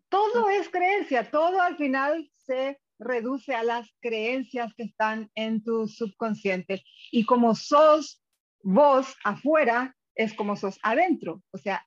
Todo 0.10 0.50
es 0.50 0.70
creencia, 0.70 1.30
todo 1.30 1.62
al 1.62 1.78
final 1.78 2.30
se 2.36 2.80
reduce 3.00 3.54
a 3.54 3.64
las 3.64 3.90
creencias 4.00 4.74
que 4.76 4.84
están 4.84 5.30
en 5.36 5.64
tu 5.64 5.88
subconsciente. 5.88 6.84
Y 7.12 7.26
como 7.26 7.56
sos 7.56 8.24
vos 8.64 9.16
afuera, 9.24 9.96
es 10.16 10.34
como 10.34 10.56
sos 10.56 10.80
adentro. 10.84 11.42
O 11.52 11.58
sea, 11.58 11.86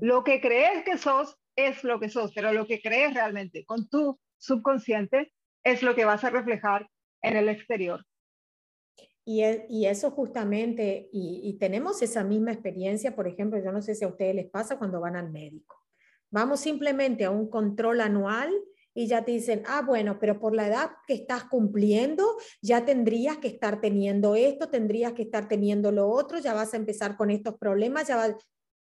lo 0.00 0.22
que 0.24 0.40
crees 0.40 0.84
que 0.84 0.98
sos 0.98 1.36
es 1.56 1.82
lo 1.84 1.98
que 1.98 2.08
sos, 2.08 2.32
pero 2.34 2.52
lo 2.52 2.66
que 2.66 2.80
crees 2.80 3.14
realmente 3.14 3.64
con 3.64 3.88
tu 3.88 4.18
subconsciente 4.38 5.32
es 5.64 5.82
lo 5.82 5.94
que 5.94 6.04
vas 6.04 6.24
a 6.24 6.30
reflejar 6.30 6.88
en 7.22 7.36
el 7.36 7.48
exterior. 7.48 8.04
Y, 9.24 9.42
e, 9.42 9.66
y 9.68 9.86
eso 9.86 10.10
justamente, 10.10 11.08
y, 11.12 11.42
y, 11.44 11.58
tenemos 11.58 12.00
esa 12.02 12.24
misma 12.24 12.52
experiencia, 12.52 13.14
por 13.14 13.28
ejemplo, 13.28 13.62
yo 13.62 13.70
no 13.70 13.82
sé 13.82 13.94
si 13.94 14.04
a 14.04 14.08
ustedes 14.08 14.34
les 14.34 14.50
pasa 14.50 14.78
cuando 14.78 15.00
van 15.00 15.14
al 15.14 15.30
médico. 15.30 15.79
Vamos 16.30 16.60
simplemente 16.60 17.24
a 17.24 17.30
un 17.30 17.48
control 17.48 18.00
anual 18.00 18.52
y 18.94 19.06
ya 19.06 19.24
te 19.24 19.32
dicen, 19.32 19.62
ah, 19.66 19.82
bueno, 19.82 20.18
pero 20.18 20.38
por 20.38 20.54
la 20.54 20.66
edad 20.66 20.90
que 21.06 21.14
estás 21.14 21.44
cumpliendo, 21.44 22.36
ya 22.60 22.84
tendrías 22.84 23.38
que 23.38 23.48
estar 23.48 23.80
teniendo 23.80 24.34
esto, 24.34 24.68
tendrías 24.68 25.12
que 25.12 25.22
estar 25.22 25.48
teniendo 25.48 25.92
lo 25.92 26.08
otro, 26.08 26.38
ya 26.38 26.54
vas 26.54 26.74
a 26.74 26.76
empezar 26.76 27.16
con 27.16 27.30
estos 27.30 27.56
problemas, 27.56 28.08
ya 28.08 28.16
va... 28.16 28.36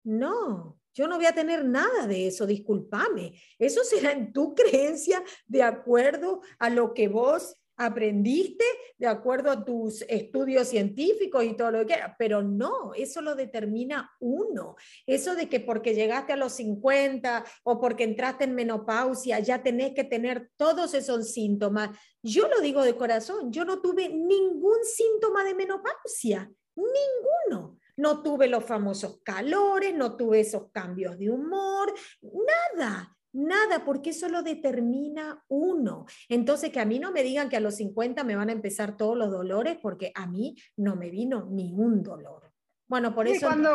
No, 0.03 0.79
yo 0.93 1.07
no 1.07 1.17
voy 1.17 1.25
a 1.25 1.35
tener 1.35 1.65
nada 1.65 2.07
de 2.07 2.27
eso, 2.27 2.45
discúlpame. 2.45 3.33
Eso 3.59 3.83
será 3.83 4.13
en 4.13 4.31
tu 4.33 4.55
creencia 4.55 5.23
de 5.45 5.63
acuerdo 5.63 6.41
a 6.59 6.69
lo 6.69 6.93
que 6.93 7.07
vos 7.07 7.56
aprendiste, 7.77 8.65
de 8.97 9.07
acuerdo 9.07 9.51
a 9.51 9.63
tus 9.63 10.01
estudios 10.09 10.67
científicos 10.67 11.43
y 11.43 11.55
todo 11.55 11.71
lo 11.71 11.79
que 11.79 11.93
quieras, 11.93 12.15
pero 12.17 12.41
no, 12.41 12.93
eso 12.95 13.21
lo 13.21 13.35
determina 13.35 14.11
uno. 14.19 14.75
Eso 15.05 15.35
de 15.35 15.47
que 15.47 15.59
porque 15.59 15.93
llegaste 15.93 16.33
a 16.33 16.37
los 16.37 16.53
50 16.53 17.45
o 17.63 17.79
porque 17.79 18.03
entraste 18.03 18.45
en 18.45 18.55
menopausia, 18.55 19.39
ya 19.39 19.61
tenés 19.61 19.93
que 19.93 20.03
tener 20.03 20.49
todos 20.57 20.93
esos 20.93 21.31
síntomas. 21.31 21.97
Yo 22.23 22.47
lo 22.47 22.59
digo 22.61 22.83
de 22.83 22.97
corazón, 22.97 23.51
yo 23.51 23.63
no 23.63 23.79
tuve 23.79 24.09
ningún 24.09 24.83
síntoma 24.83 25.43
de 25.43 25.53
menopausia, 25.53 26.51
ninguno 26.75 27.77
no 27.97 28.21
tuve 28.21 28.47
los 28.47 28.63
famosos 28.63 29.19
calores, 29.23 29.93
no 29.95 30.15
tuve 30.15 30.41
esos 30.41 30.69
cambios 30.71 31.17
de 31.17 31.29
humor, 31.29 31.91
nada. 32.21 33.16
Nada, 33.33 33.83
porque 33.85 34.11
eso 34.11 34.29
lo 34.29 34.41
determina 34.41 35.43
uno. 35.47 36.05
Entonces, 36.29 36.71
que 36.71 36.79
a 36.79 36.85
mí 36.85 36.99
no 36.99 37.11
me 37.11 37.23
digan 37.23 37.49
que 37.49 37.57
a 37.57 37.61
los 37.61 37.75
50 37.75 38.23
me 38.23 38.35
van 38.35 38.49
a 38.49 38.53
empezar 38.53 38.97
todos 38.97 39.17
los 39.17 39.31
dolores, 39.31 39.77
porque 39.81 40.11
a 40.15 40.27
mí 40.27 40.55
no 40.77 40.95
me 40.95 41.09
vino 41.09 41.45
ningún 41.49 42.03
dolor. 42.03 42.51
Bueno, 42.87 43.13
por 43.13 43.27
eso, 43.27 43.47
cuando, 43.47 43.69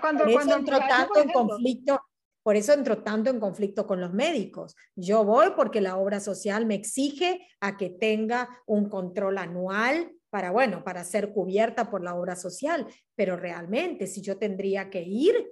cuando, 0.00 0.24
entro 0.26 0.78
tanto 0.78 1.18
en 1.18 1.30
conflicto, 1.30 2.00
por 2.42 2.56
eso 2.56 2.74
entro 2.74 3.02
tanto 3.02 3.30
en 3.30 3.40
conflicto 3.40 3.86
con 3.86 4.02
los 4.02 4.12
médicos. 4.12 4.76
Yo 4.94 5.24
voy 5.24 5.52
porque 5.56 5.80
la 5.80 5.96
obra 5.96 6.20
social 6.20 6.66
me 6.66 6.74
exige 6.74 7.48
a 7.60 7.78
que 7.78 7.88
tenga 7.88 8.48
un 8.66 8.90
control 8.90 9.38
anual 9.38 10.12
para, 10.28 10.50
bueno, 10.50 10.84
para 10.84 11.04
ser 11.04 11.32
cubierta 11.32 11.90
por 11.90 12.02
la 12.02 12.14
obra 12.14 12.36
social, 12.36 12.86
pero 13.14 13.36
realmente 13.36 14.06
si 14.06 14.20
yo 14.20 14.36
tendría 14.36 14.90
que 14.90 15.00
ir, 15.00 15.48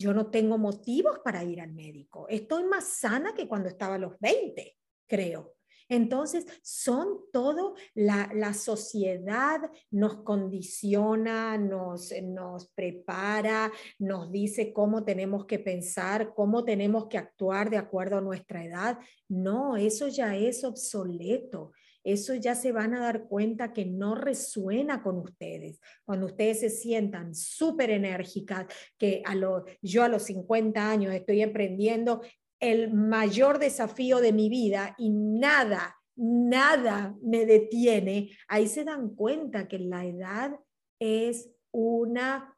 yo 0.00 0.14
no 0.14 0.30
tengo 0.30 0.56
motivos 0.56 1.18
para 1.22 1.44
ir 1.44 1.60
al 1.60 1.74
médico. 1.74 2.26
Estoy 2.30 2.64
más 2.64 2.84
sana 2.84 3.34
que 3.34 3.46
cuando 3.46 3.68
estaba 3.68 3.96
a 3.96 3.98
los 3.98 4.18
20, 4.18 4.74
creo. 5.06 5.56
Entonces, 5.90 6.46
son 6.62 7.18
todo, 7.32 7.74
la, 7.94 8.30
la 8.32 8.54
sociedad 8.54 9.60
nos 9.90 10.22
condiciona, 10.22 11.58
nos, 11.58 12.14
nos 12.22 12.68
prepara, 12.68 13.70
nos 13.98 14.32
dice 14.32 14.72
cómo 14.72 15.04
tenemos 15.04 15.44
que 15.44 15.58
pensar, 15.58 16.32
cómo 16.32 16.64
tenemos 16.64 17.08
que 17.08 17.18
actuar 17.18 17.68
de 17.68 17.76
acuerdo 17.76 18.18
a 18.18 18.22
nuestra 18.22 18.64
edad. 18.64 18.98
No, 19.28 19.76
eso 19.76 20.08
ya 20.08 20.34
es 20.34 20.64
obsoleto 20.64 21.72
eso 22.04 22.34
ya 22.34 22.54
se 22.54 22.72
van 22.72 22.94
a 22.94 23.00
dar 23.00 23.24
cuenta 23.24 23.72
que 23.72 23.86
no 23.86 24.14
resuena 24.14 25.02
con 25.02 25.18
ustedes. 25.18 25.80
Cuando 26.04 26.26
ustedes 26.26 26.60
se 26.60 26.70
sientan 26.70 27.34
súper 27.34 27.90
enérgicas, 27.90 28.66
que 28.98 29.22
a 29.24 29.34
lo, 29.34 29.64
yo 29.82 30.02
a 30.02 30.08
los 30.08 30.22
50 30.24 30.90
años 30.90 31.14
estoy 31.14 31.42
emprendiendo 31.42 32.22
el 32.60 32.92
mayor 32.92 33.58
desafío 33.58 34.18
de 34.18 34.32
mi 34.32 34.48
vida 34.48 34.94
y 34.98 35.10
nada, 35.10 35.96
nada 36.16 37.16
me 37.22 37.46
detiene, 37.46 38.30
ahí 38.48 38.68
se 38.68 38.84
dan 38.84 39.14
cuenta 39.14 39.66
que 39.66 39.78
la 39.78 40.04
edad 40.04 40.58
es 40.98 41.50
una 41.72 42.54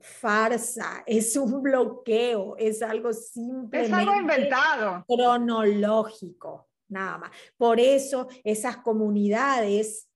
farsa, 0.00 1.02
es 1.06 1.36
un 1.36 1.62
bloqueo, 1.62 2.56
es 2.58 2.82
algo 2.82 3.12
simplemente... 3.12 3.86
Es 3.86 3.92
algo 3.92 4.14
inventado. 4.14 5.04
Cronológico, 5.08 6.68
nada 6.88 7.18
más. 7.18 7.30
Por 7.56 7.80
eso 7.80 8.28
esas 8.44 8.78
comunidades 8.78 10.08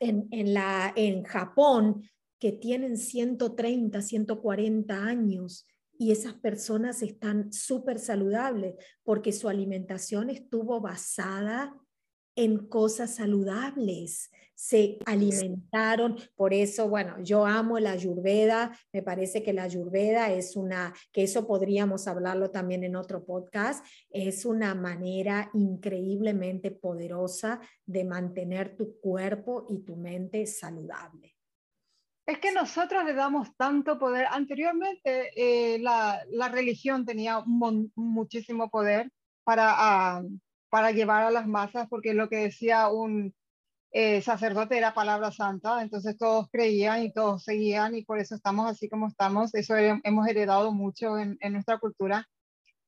en, 0.00 0.28
en, 0.30 0.54
la, 0.54 0.92
en 0.96 1.22
Japón 1.24 2.02
que 2.38 2.52
tienen 2.52 2.96
130, 2.98 4.02
140 4.02 5.04
años 5.04 5.66
y 5.98 6.12
esas 6.12 6.34
personas 6.34 7.02
están 7.02 7.52
súper 7.52 7.98
saludables 7.98 8.74
porque 9.02 9.32
su 9.32 9.48
alimentación 9.48 10.28
estuvo 10.28 10.80
basada 10.80 11.74
en 12.36 12.68
cosas 12.68 13.16
saludables, 13.16 14.30
se 14.56 14.98
alimentaron, 15.04 16.16
por 16.34 16.54
eso, 16.54 16.88
bueno, 16.88 17.22
yo 17.22 17.44
amo 17.44 17.78
la 17.78 17.92
ayurveda, 17.92 18.76
me 18.90 19.02
parece 19.02 19.42
que 19.42 19.52
la 19.52 19.64
ayurveda 19.64 20.32
es 20.32 20.56
una, 20.56 20.94
que 21.12 21.24
eso 21.24 21.46
podríamos 21.46 22.08
hablarlo 22.08 22.50
también 22.50 22.82
en 22.82 22.96
otro 22.96 23.24
podcast, 23.24 23.84
es 24.08 24.46
una 24.46 24.74
manera 24.74 25.50
increíblemente 25.52 26.70
poderosa 26.70 27.60
de 27.84 28.04
mantener 28.04 28.76
tu 28.76 28.98
cuerpo 28.98 29.66
y 29.68 29.80
tu 29.80 29.94
mente 29.96 30.46
saludable. 30.46 31.36
Es 32.24 32.38
que 32.38 32.50
nosotros 32.50 33.04
le 33.04 33.12
damos 33.12 33.54
tanto 33.56 33.98
poder. 34.00 34.26
Anteriormente 34.28 35.30
eh, 35.36 35.78
la, 35.78 36.24
la, 36.30 36.48
religión 36.48 37.04
tenía 37.04 37.40
muchísimo 37.46 38.68
poder 38.68 39.12
para, 39.44 39.74
ah, 39.76 40.22
para 40.76 40.90
llevar 40.90 41.22
a 41.22 41.30
las 41.30 41.46
masas, 41.46 41.88
porque 41.88 42.12
lo 42.12 42.28
que 42.28 42.36
decía 42.36 42.88
un 42.88 43.34
eh, 43.92 44.20
sacerdote 44.20 44.76
era 44.76 44.92
palabra 44.92 45.32
santa, 45.32 45.80
entonces 45.80 46.18
todos 46.18 46.50
creían 46.52 47.02
y 47.02 47.14
todos 47.14 47.44
seguían 47.44 47.94
y 47.94 48.04
por 48.04 48.18
eso 48.18 48.34
estamos 48.34 48.70
así 48.70 48.86
como 48.86 49.08
estamos. 49.08 49.54
Eso 49.54 49.74
hemos 49.74 50.28
heredado 50.28 50.72
mucho 50.72 51.16
en, 51.16 51.38
en 51.40 51.54
nuestra 51.54 51.78
cultura. 51.78 52.28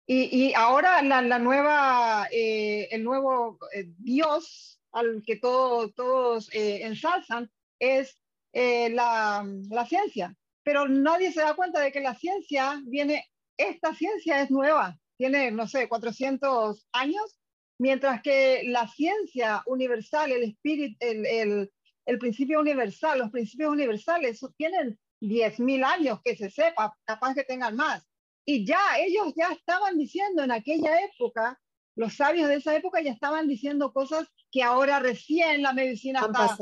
Y, 0.06 0.24
y 0.36 0.52
ahora 0.52 1.00
la, 1.00 1.22
la 1.22 1.38
nueva, 1.38 2.28
eh, 2.30 2.88
el 2.90 3.04
nuevo 3.04 3.58
Dios 3.96 4.82
al 4.92 5.22
que 5.24 5.36
todo, 5.36 5.90
todos 5.92 6.50
ensalzan 6.52 7.50
es 7.78 8.20
eh, 8.52 8.90
la, 8.90 9.46
la, 9.70 9.86
ciencia, 9.86 10.36
pero 10.62 10.86
nadie 10.86 11.32
se 11.32 11.40
da 11.40 11.56
cuenta 11.56 11.80
de 11.80 11.90
que 11.90 12.00
la 12.00 12.14
ciencia 12.14 12.82
viene, 12.84 13.24
esta 13.56 13.94
ciencia 13.94 14.42
es 14.42 14.50
nueva, 14.50 14.98
tiene, 15.16 15.50
no 15.52 15.66
sé, 15.66 15.88
400 15.88 16.86
años, 16.92 17.38
mientras 17.78 18.22
que 18.22 18.64
la 18.66 18.86
ciencia 18.88 19.62
universal, 19.66 20.32
el 20.32 20.42
espíritu, 20.42 20.96
el, 21.00 21.26
el, 21.26 21.72
el 22.06 22.18
principio 22.18 22.60
universal, 22.60 23.18
los 23.18 23.30
principios 23.30 23.70
universales 23.70 24.40
tienen 24.56 24.98
10.000 25.20 25.84
años 25.84 26.20
que 26.24 26.36
se 26.36 26.50
sepa, 26.50 26.96
capaz 27.04 27.34
que 27.34 27.44
tengan 27.44 27.76
más. 27.76 28.06
Y 28.44 28.64
ya 28.64 28.98
ellos 28.98 29.32
ya 29.36 29.52
estaban 29.52 29.98
diciendo 29.98 30.42
en 30.42 30.50
aquella 30.50 30.98
época, 31.04 31.60
los 31.96 32.14
sabios 32.14 32.48
de 32.48 32.56
esa 32.56 32.74
época 32.74 33.00
ya 33.00 33.12
estaban 33.12 33.48
diciendo 33.48 33.92
cosas 33.92 34.26
que 34.50 34.62
ahora 34.62 35.00
recién 35.00 35.62
la 35.62 35.72
medicina 35.72 36.20
está, 36.20 36.56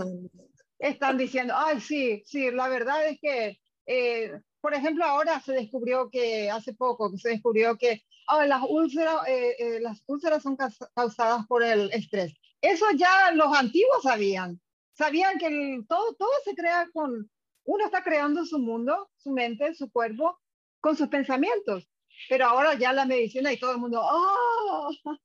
están 0.79 1.19
diciendo, 1.19 1.55
ay, 1.57 1.81
sí, 1.81 2.23
sí, 2.27 2.51
la 2.51 2.69
verdad 2.69 3.07
es 3.07 3.21
que, 3.21 3.61
eh, 3.87 4.41
por 4.61 4.75
ejemplo, 4.75 5.05
ahora 5.05 5.41
se 5.41 5.53
descubrió 5.53 6.11
que, 6.11 6.51
hace 6.51 6.75
poco, 6.75 7.17
se 7.17 7.29
descubrió 7.29 7.77
que 7.77 8.03
las, 8.47 8.63
úlceras, 8.69 9.27
eh, 9.29 9.57
eh, 9.59 9.81
las 9.81 10.03
úlceras 10.07 10.43
son 10.43 10.57
causadas 10.95 11.47
por 11.47 11.63
el 11.63 11.91
estrés. 11.93 12.35
Eso 12.61 12.87
ya 12.97 13.31
los 13.33 13.57
antiguos 13.57 14.03
sabían. 14.03 14.61
Sabían 14.95 15.39
que 15.39 15.81
todo, 15.89 16.15
todo 16.15 16.31
se 16.45 16.55
crea 16.55 16.89
con, 16.93 17.31
uno 17.65 17.85
está 17.85 18.03
creando 18.03 18.45
su 18.45 18.59
mundo, 18.59 19.11
su 19.17 19.31
mente, 19.31 19.75
su 19.75 19.91
cuerpo, 19.91 20.39
con 20.81 20.97
sus 20.97 21.09
pensamientos. 21.09 21.89
Pero 22.29 22.47
ahora 22.47 22.75
ya 22.75 22.93
la 22.93 23.05
medicina 23.05 23.53
y 23.53 23.59
todo 23.59 23.73
el 23.73 23.79
mundo, 23.79 24.01
¡oh! 24.03 24.91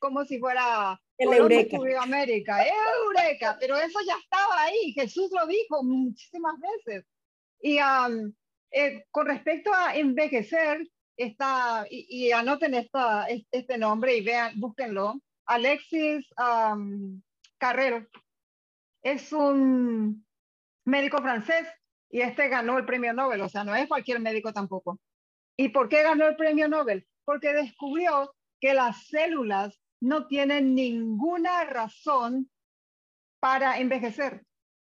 Como 0.00 0.24
si 0.24 0.38
fuera 0.38 1.00
el 1.18 1.32
Eureka. 1.32 1.78
América, 2.00 2.64
Eureka, 2.64 3.56
pero 3.58 3.76
eso 3.76 3.98
ya 4.06 4.16
estaba 4.22 4.62
ahí, 4.62 4.92
Jesús 4.92 5.30
lo 5.32 5.46
dijo 5.46 5.82
muchísimas 5.82 6.54
veces. 6.60 7.04
Y 7.60 7.78
eh, 8.70 9.04
con 9.10 9.26
respecto 9.26 9.72
a 9.72 9.96
envejecer, 9.96 10.86
está, 11.16 11.86
y, 11.90 12.30
anoten 12.32 12.74
esta, 12.74 13.26
este 13.26 13.78
nombre 13.78 14.16
y 14.16 14.24
vean, 14.24 14.58
búsquenlo, 14.58 15.20
Alexis 15.46 16.26
Carrero 17.58 18.06
es 19.02 19.32
un 19.32 20.26
médico 20.84 21.18
francés 21.18 21.66
y 22.10 22.20
este 22.20 22.48
ganó 22.48 22.78
el 22.78 22.86
premio 22.86 23.12
Nobel, 23.12 23.40
o 23.40 23.48
sea, 23.48 23.64
no 23.64 23.74
es 23.74 23.86
cualquier 23.88 24.20
médico 24.20 24.52
tampoco. 24.52 24.98
¿Y 25.56 25.68
por 25.68 25.88
qué 25.88 26.02
ganó 26.02 26.26
el 26.26 26.36
premio 26.36 26.68
Nobel? 26.68 27.06
Porque 27.24 27.52
descubrió 27.52 28.34
que 28.60 28.74
las 28.74 29.06
células 29.06 29.80
no 30.00 30.26
tienen 30.26 30.74
ninguna 30.74 31.64
razón 31.64 32.50
para 33.40 33.78
envejecer. 33.78 34.44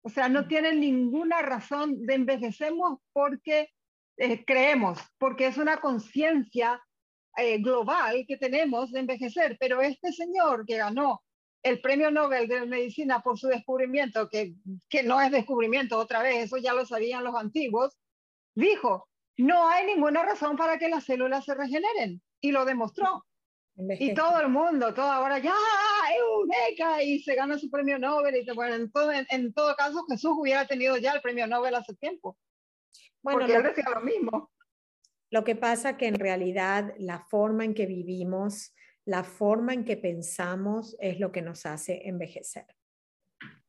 O 0.02 0.08
sea, 0.08 0.28
no 0.28 0.48
tienen 0.48 0.80
ninguna 0.80 1.42
razón 1.42 2.06
de 2.06 2.14
envejecemos 2.14 3.00
porque 3.12 3.70
eh, 4.18 4.44
creemos, 4.44 4.98
porque 5.18 5.46
es 5.46 5.56
una 5.56 5.78
conciencia 5.78 6.82
eh, 7.36 7.58
global 7.58 8.24
que 8.26 8.36
tenemos 8.36 8.92
de 8.92 9.00
envejecer. 9.00 9.56
Pero 9.58 9.80
este 9.80 10.12
señor 10.12 10.66
que 10.66 10.76
ganó 10.76 11.22
el 11.62 11.80
premio 11.80 12.10
Nobel 12.10 12.48
de 12.48 12.66
Medicina 12.66 13.20
por 13.20 13.38
su 13.38 13.48
descubrimiento, 13.48 14.28
que, 14.28 14.54
que 14.88 15.02
no 15.02 15.20
es 15.20 15.30
descubrimiento 15.30 15.98
otra 15.98 16.22
vez, 16.22 16.44
eso 16.44 16.56
ya 16.56 16.74
lo 16.74 16.84
sabían 16.86 17.24
los 17.24 17.34
antiguos, 17.34 17.98
dijo, 18.54 19.08
no 19.38 19.68
hay 19.68 19.86
ninguna 19.86 20.24
razón 20.24 20.56
para 20.56 20.78
que 20.78 20.88
las 20.88 21.04
células 21.04 21.44
se 21.44 21.54
regeneren. 21.54 22.20
Y 22.40 22.52
lo 22.52 22.64
demostró. 22.64 23.24
Y 23.98 24.12
todo 24.12 24.40
el 24.40 24.48
mundo, 24.48 24.92
todo 24.92 25.06
ahora, 25.06 25.38
ya, 25.38 25.54
Eureka, 26.18 27.02
y 27.02 27.20
se 27.20 27.36
gana 27.36 27.58
su 27.58 27.70
premio 27.70 27.98
Nobel. 27.98 28.36
Y 28.36 28.50
bueno, 28.52 28.74
en 28.74 28.90
todo, 28.90 29.12
en, 29.12 29.52
todo 29.54 29.74
caso, 29.76 30.04
Jesús 30.08 30.32
hubiera 30.36 30.66
tenido 30.66 30.96
ya 30.96 31.12
el 31.12 31.20
premio 31.20 31.46
Nobel 31.46 31.76
hace 31.76 31.94
tiempo. 31.94 32.36
Bueno, 33.22 33.40
porque 33.40 33.52
lo, 33.52 33.60
él 33.60 33.66
decía 33.66 33.90
lo 33.94 34.00
mismo. 34.00 34.50
Lo 35.30 35.44
que 35.44 35.56
pasa 35.56 35.96
que 35.96 36.06
en 36.06 36.14
realidad 36.14 36.94
la 36.98 37.20
forma 37.20 37.64
en 37.64 37.74
que 37.74 37.86
vivimos, 37.86 38.74
la 39.04 39.24
forma 39.24 39.74
en 39.74 39.84
que 39.84 39.96
pensamos 39.96 40.96
es 41.00 41.18
lo 41.20 41.32
que 41.32 41.42
nos 41.42 41.66
hace 41.66 42.08
envejecer. 42.08 42.66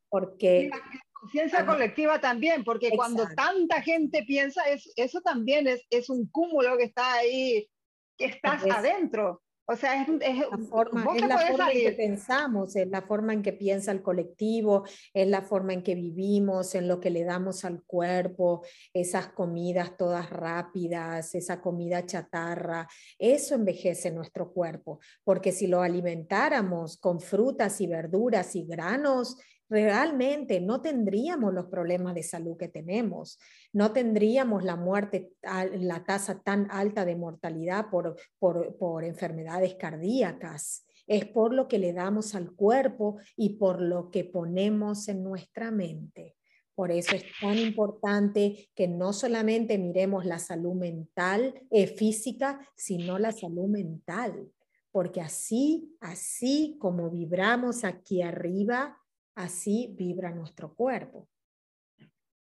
Porque... 0.08 0.70
la 0.70 0.80
conciencia 1.12 1.66
colectiva 1.66 2.20
también, 2.20 2.64
porque 2.64 2.90
cuando 2.90 3.28
tanta 3.36 3.82
gente 3.82 4.24
piensa, 4.24 4.62
es, 4.64 4.90
eso 4.96 5.20
también 5.20 5.66
es, 5.66 5.86
es 5.90 6.08
un 6.08 6.28
cúmulo 6.30 6.78
que 6.78 6.84
está 6.84 7.14
ahí, 7.14 7.68
que 8.16 8.26
estás 8.26 8.64
adentro. 8.64 9.42
O 9.70 9.76
sea, 9.76 10.02
es, 10.02 10.08
la 10.08 10.58
forma, 10.58 11.06
es 11.14 11.28
la 11.28 11.38
forma 11.38 11.70
en 11.70 11.80
que 11.80 11.92
pensamos, 11.92 12.74
es 12.74 12.88
la 12.88 13.02
forma 13.02 13.34
en 13.34 13.42
que 13.42 13.52
piensa 13.52 13.92
el 13.92 14.02
colectivo, 14.02 14.82
es 15.14 15.28
la 15.28 15.42
forma 15.42 15.72
en 15.72 15.84
que 15.84 15.94
vivimos, 15.94 16.74
en 16.74 16.88
lo 16.88 16.98
que 16.98 17.10
le 17.10 17.22
damos 17.22 17.64
al 17.64 17.84
cuerpo, 17.84 18.66
esas 18.92 19.28
comidas 19.28 19.96
todas 19.96 20.28
rápidas, 20.28 21.36
esa 21.36 21.60
comida 21.60 22.04
chatarra, 22.04 22.88
eso 23.16 23.54
envejece 23.54 24.10
nuestro 24.10 24.52
cuerpo, 24.52 24.98
porque 25.22 25.52
si 25.52 25.68
lo 25.68 25.82
alimentáramos 25.82 26.96
con 26.96 27.20
frutas 27.20 27.80
y 27.80 27.86
verduras 27.86 28.56
y 28.56 28.66
granos, 28.66 29.36
realmente 29.70 30.60
no 30.60 30.82
tendríamos 30.82 31.54
los 31.54 31.66
problemas 31.66 32.14
de 32.14 32.24
salud 32.24 32.56
que 32.56 32.68
tenemos, 32.68 33.38
no 33.72 33.92
tendríamos 33.92 34.64
la 34.64 34.74
muerte, 34.74 35.32
la 35.42 36.04
tasa 36.04 36.42
tan 36.42 36.66
alta 36.70 37.04
de 37.04 37.14
mortalidad 37.14 37.88
por, 37.88 38.16
por, 38.40 39.04
enfermedades 39.04 39.76
cardíacas. 39.76 40.84
Es 41.06 41.24
por 41.24 41.54
lo 41.54 41.68
que 41.68 41.78
le 41.78 41.92
damos 41.92 42.34
al 42.34 42.52
cuerpo 42.52 43.18
y 43.36 43.50
por 43.50 43.80
lo 43.80 44.10
que 44.10 44.24
ponemos 44.24 45.08
en 45.08 45.22
nuestra 45.22 45.70
mente. 45.70 46.36
Por 46.74 46.90
eso 46.90 47.14
es 47.14 47.24
tan 47.40 47.58
importante 47.58 48.70
que 48.74 48.88
no 48.88 49.12
solamente 49.12 49.78
miremos 49.78 50.24
la 50.24 50.38
salud 50.38 50.74
mental, 50.74 51.54
eh, 51.70 51.86
física, 51.86 52.60
sino 52.74 53.18
la 53.18 53.32
salud 53.32 53.68
mental, 53.68 54.50
porque 54.90 55.20
así, 55.20 55.94
así 56.00 56.76
como 56.80 57.10
vibramos 57.10 57.84
aquí 57.84 58.22
arriba, 58.22 59.00
así 59.34 59.94
vibra 59.96 60.30
nuestro 60.30 60.74
cuerpo. 60.74 61.28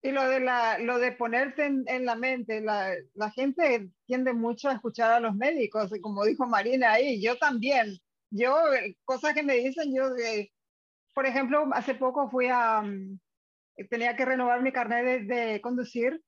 Y 0.01 0.11
lo 0.11 0.27
de, 0.29 0.39
la, 0.39 0.77
lo 0.77 0.99
de 0.99 1.11
ponerte 1.11 1.65
en, 1.65 2.05
la 2.05 2.15
mente, 2.15 2.61
la, 2.61 2.95
gente 3.35 3.89
tiende 4.05 4.31
mucho 4.33 4.69
a 4.69 4.73
escuchar 4.73 5.11
a 5.11 5.19
los 5.19 5.35
médicos, 5.35 5.93
y 5.95 5.99
como 5.99 6.23
dijo 6.23 6.45
Marina 6.45 6.93
ahí, 6.93 7.21
yo 7.21 7.37
también. 7.37 7.97
Yo, 8.29 8.55
cosas 9.05 9.33
que 9.33 9.43
me 9.43 9.55
dicen, 9.55 9.93
yo, 9.95 10.09
por 11.13 11.25
ejemplo, 11.25 11.67
hace 11.73 11.95
poco 11.95 12.29
fui 12.29 12.47
a, 12.47 12.81
mm, 12.81 13.19
tenía 13.89 14.15
que 14.15 14.25
renovar 14.25 14.61
mi 14.61 14.71
carnet 14.71 15.27
de, 15.27 15.61
conducir 15.61 16.21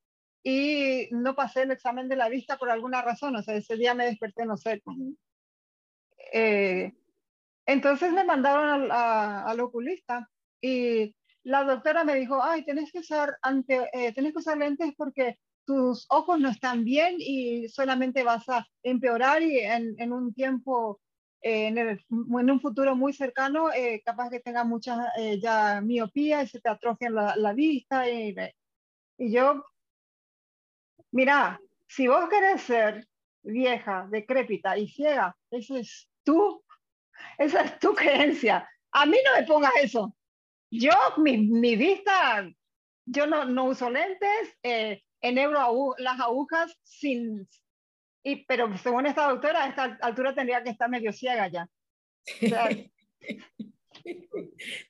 y 0.44 1.10
no 1.12 1.36
pasé 1.36 1.64
el 1.64 1.72
examen 1.72 2.08
de 2.10 2.16
la 2.16 2.30
vista 2.30 2.58
por 2.58 2.70
alguna 2.70 3.02
razón, 3.02 3.36
o 3.36 3.44
sea, 3.44 3.56
ese 3.56 3.76
día 3.76 3.94
me 3.94 4.06
desperté, 4.06 4.46
no 4.46 4.58
sé. 4.58 4.82
Eh, 6.34 6.94
entonces 7.66 8.12
me 8.14 8.24
mandaron 8.24 8.92
al 8.92 9.60
oculista 9.60 10.30
y 10.62 11.16
la 11.44 11.64
doctora 11.64 12.04
me 12.04 12.16
dijo, 12.16 12.44
ay, 12.44 12.64
tienes 12.64 12.92
que 12.92 13.00
usar, 13.00 13.38
ante, 13.42 13.90
eh, 13.94 14.14
que 14.14 14.34
usar 14.36 14.58
lentes 14.58 14.94
porque 14.98 15.40
tus 15.66 16.06
ojos 16.10 16.40
no 16.40 16.50
están 16.50 16.84
bien 16.84 17.16
y 17.20 17.68
solamente 17.70 18.24
vas 18.24 18.48
a 18.50 18.68
empeorar 18.84 19.42
y 19.42 19.60
en, 19.60 20.12
un 20.12 20.34
tiempo, 20.34 21.00
eh, 21.42 21.68
en, 21.68 22.50
un 22.50 22.60
futuro 22.60 22.96
muy 22.96 23.14
cercano, 23.14 23.72
eh, 23.72 24.02
capaz 24.04 24.30
que 24.30 24.40
tenga 24.40 24.64
mucha 24.64 25.12
ya 25.42 25.80
miopía 25.82 26.44
y 26.44 26.48
se 26.48 26.60
te 26.60 26.70
atrofia 26.70 27.10
la, 27.10 27.36
la 27.36 27.54
vista. 27.54 28.10
Y, 28.10 28.36
y 29.18 29.32
yo, 29.32 29.64
mira, 31.12 31.62
si 31.88 32.08
vos 32.08 32.28
querés 32.30 32.62
ser 32.64 33.08
vieja, 33.44 34.08
decrépita 34.10 34.78
y 34.78 34.88
ciega, 34.88 35.36
eso 35.52 35.78
es 35.78 36.10
tú, 36.24 36.64
esa 37.38 37.62
es 37.62 37.80
tu 37.80 37.94
creencia. 37.96 38.68
A 38.92 39.06
mí 39.06 39.18
no 39.24 39.40
me 39.40 39.46
pongas 39.46 39.74
eso. 39.82 40.16
Yo, 40.72 40.92
mi, 41.18 41.38
mi 41.38 41.76
vista, 41.76 42.48
yo 43.06 43.28
no, 43.28 43.46
no 43.46 43.66
uso 43.66 43.90
lentes, 43.90 44.58
eh, 44.64 45.02
enhebro 45.22 45.96
las 45.98 46.20
agujas 46.20 46.78
sin... 46.84 47.48
Pero 48.48 48.78
según 48.78 49.06
esta 49.06 49.30
doctora, 49.30 49.64
a 49.64 49.70
esta 49.70 49.98
altura 50.02 50.36
tendría 50.36 50.62
que 50.62 50.70
estar 50.70 50.90
medio 50.90 51.12
ciega 51.14 51.48
ya. 51.48 51.68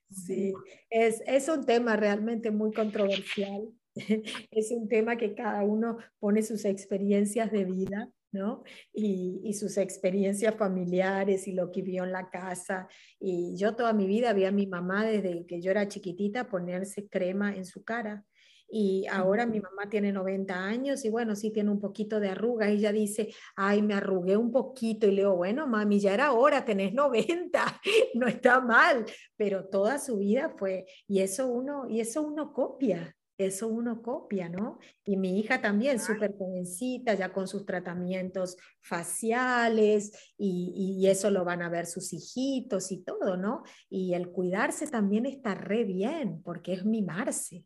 sí, 0.09 0.53
es, 0.89 1.21
es 1.25 1.47
un 1.47 1.65
tema 1.65 1.95
realmente 1.95 2.51
muy 2.51 2.73
controversial. 2.73 3.69
Es 4.51 4.71
un 4.71 4.87
tema 4.87 5.17
que 5.17 5.35
cada 5.35 5.63
uno 5.63 5.97
pone 6.19 6.41
sus 6.41 6.63
experiencias 6.63 7.51
de 7.51 7.65
vida 7.65 8.09
¿no? 8.31 8.63
Y, 8.93 9.53
sus 9.53 9.77
experiencias 9.77 10.55
familiares 10.55 11.47
y 11.47 11.53
lo 11.53 11.71
que 11.71 11.81
vio 11.81 12.03
en 12.03 12.11
la 12.11 12.29
casa. 12.29 12.87
Y 13.19 13.55
yo 13.57 13.75
toda 13.75 13.93
mi 13.93 14.07
vida 14.07 14.33
vi 14.33 14.45
a 14.45 14.51
mi 14.51 14.67
mamá 14.67 15.05
desde 15.05 15.45
que 15.45 15.61
yo 15.61 15.71
era 15.71 15.87
chiquitita 15.87 16.47
ponerse 16.47 17.07
crema 17.09 17.55
en 17.55 17.65
su 17.65 17.83
cara. 17.83 18.25
Y 18.71 19.07
ahora 19.07 19.47
mi 19.47 19.59
mamá 19.59 19.89
tiene 19.89 20.11
90 20.11 20.53
años 20.53 21.03
y 21.03 21.09
bueno, 21.09 21.35
sí 21.35 21.51
tiene 21.51 21.71
un 21.71 21.79
poquito 21.79 22.19
de 22.19 22.29
arruga. 22.29 22.69
Y 22.69 22.75
ella 22.75 22.91
dice, 22.91 23.33
ay, 23.55 23.81
me 23.81 23.95
arrugué 23.95 24.37
un 24.37 24.51
poquito. 24.51 25.07
Y 25.07 25.11
le 25.11 25.21
digo, 25.23 25.35
bueno, 25.35 25.67
mami, 25.67 25.99
ya 25.99 26.13
era 26.13 26.33
hora, 26.33 26.63
tenés 26.63 26.93
90, 26.93 27.81
no 28.13 28.27
está 28.27 28.61
mal. 28.61 29.05
Pero 29.35 29.65
toda 29.65 29.97
su 29.99 30.17
vida 30.19 30.53
fue, 30.57 30.85
y 31.07 31.21
eso 31.21 31.47
uno, 31.47 31.87
y 31.89 31.99
eso 31.99 32.21
uno 32.21 32.53
copia, 32.53 33.15
eso 33.39 33.69
uno 33.69 34.01
copia, 34.01 34.49
¿no? 34.49 34.79
Y 35.05 35.15
mi 35.15 35.39
hija 35.39 35.61
también, 35.61 35.99
súper 35.99 36.37
jovencita, 36.37 37.13
ya 37.13 37.31
con 37.31 37.47
sus 37.47 37.65
tratamientos 37.65 38.57
faciales, 38.81 40.33
y, 40.37 41.07
eso 41.07 41.31
lo 41.31 41.45
van 41.45 41.61
a 41.61 41.69
ver 41.69 41.85
sus 41.87 42.13
hijitos 42.13 42.91
y 42.91 43.01
todo, 43.03 43.37
¿no? 43.37 43.63
Y 43.89 44.13
el 44.13 44.29
cuidarse 44.31 44.87
también 44.87 45.25
está 45.25 45.55
re 45.55 45.85
bien, 45.85 46.43
porque 46.43 46.73
es 46.73 46.85
mimarse. 46.85 47.63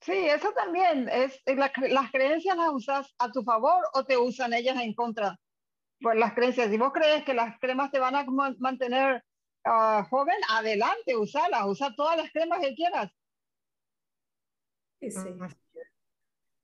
Sí, 0.00 0.12
eso 0.12 0.50
también, 0.52 1.08
es, 1.10 1.40
eh, 1.46 1.56
las 1.56 2.10
creencias 2.10 2.56
las 2.56 2.70
usas 2.72 3.14
a 3.18 3.30
tu 3.30 3.42
favor 3.42 3.84
o 3.92 4.04
te 4.04 4.16
usan 4.16 4.54
ellas 4.54 4.78
en 4.80 4.94
contra. 4.94 5.38
Pues 6.00 6.18
las 6.18 6.34
creencias, 6.34 6.70
si 6.70 6.78
vos 6.78 6.92
crees 6.92 7.24
que 7.24 7.34
las 7.34 7.58
cremas 7.60 7.90
te 7.90 7.98
van 7.98 8.16
a 8.16 8.24
mantener 8.58 9.22
ah, 9.64 10.06
joven, 10.10 10.36
adelante, 10.50 11.16
usalas, 11.16 11.66
usa 11.66 11.94
todas 11.94 12.16
las 12.16 12.30
cremas 12.32 12.60
que 12.60 12.74
quieras 12.74 13.10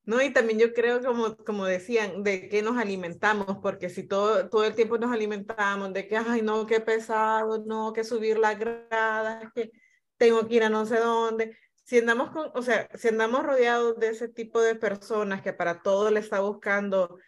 no, 0.05 0.21
y 0.23 0.33
también 0.33 0.59
yo 0.59 0.73
creo, 0.73 1.03
como, 1.03 1.37
como 1.37 1.67
decían, 1.67 2.25
de 2.25 2.49
que 2.49 2.63
nos 2.63 2.77
alimentamos, 2.79 3.59
porque 3.63 3.89
si 3.89 4.03
todo, 4.03 4.49
todo 4.49 4.65
el 4.65 4.75
tiempo 4.75 4.99
nos 4.99 5.13
alimentamos 5.13 5.93
de 5.93 6.09
que, 6.09 6.17
ay, 6.17 6.43
no, 6.43 6.67
qué 6.67 6.81
pesado, 6.81 7.65
no, 7.65 7.93
que 7.93 8.03
subir 8.03 8.39
las 8.39 8.59
gradas, 8.59 9.53
que 9.55 9.71
tengo 10.17 10.49
que 10.49 10.57
ir 10.57 10.65
a 10.65 10.69
no 10.69 10.87
sé 10.87 10.99
dónde. 10.99 11.57
Si 11.85 11.99
andamos 11.99 12.31
con, 12.31 12.51
o 12.55 12.63
sea, 12.63 12.89
si 12.95 13.09
andamos 13.09 13.45
rodeados 13.45 13.99
de 13.99 14.09
ese 14.09 14.29
tipo 14.29 14.61
de 14.61 14.75
personas 14.75 15.43
que 15.43 15.53
para 15.53 15.83
todo 15.83 16.11
le 16.11 16.21
está 16.21 16.41
buscando 16.41 17.19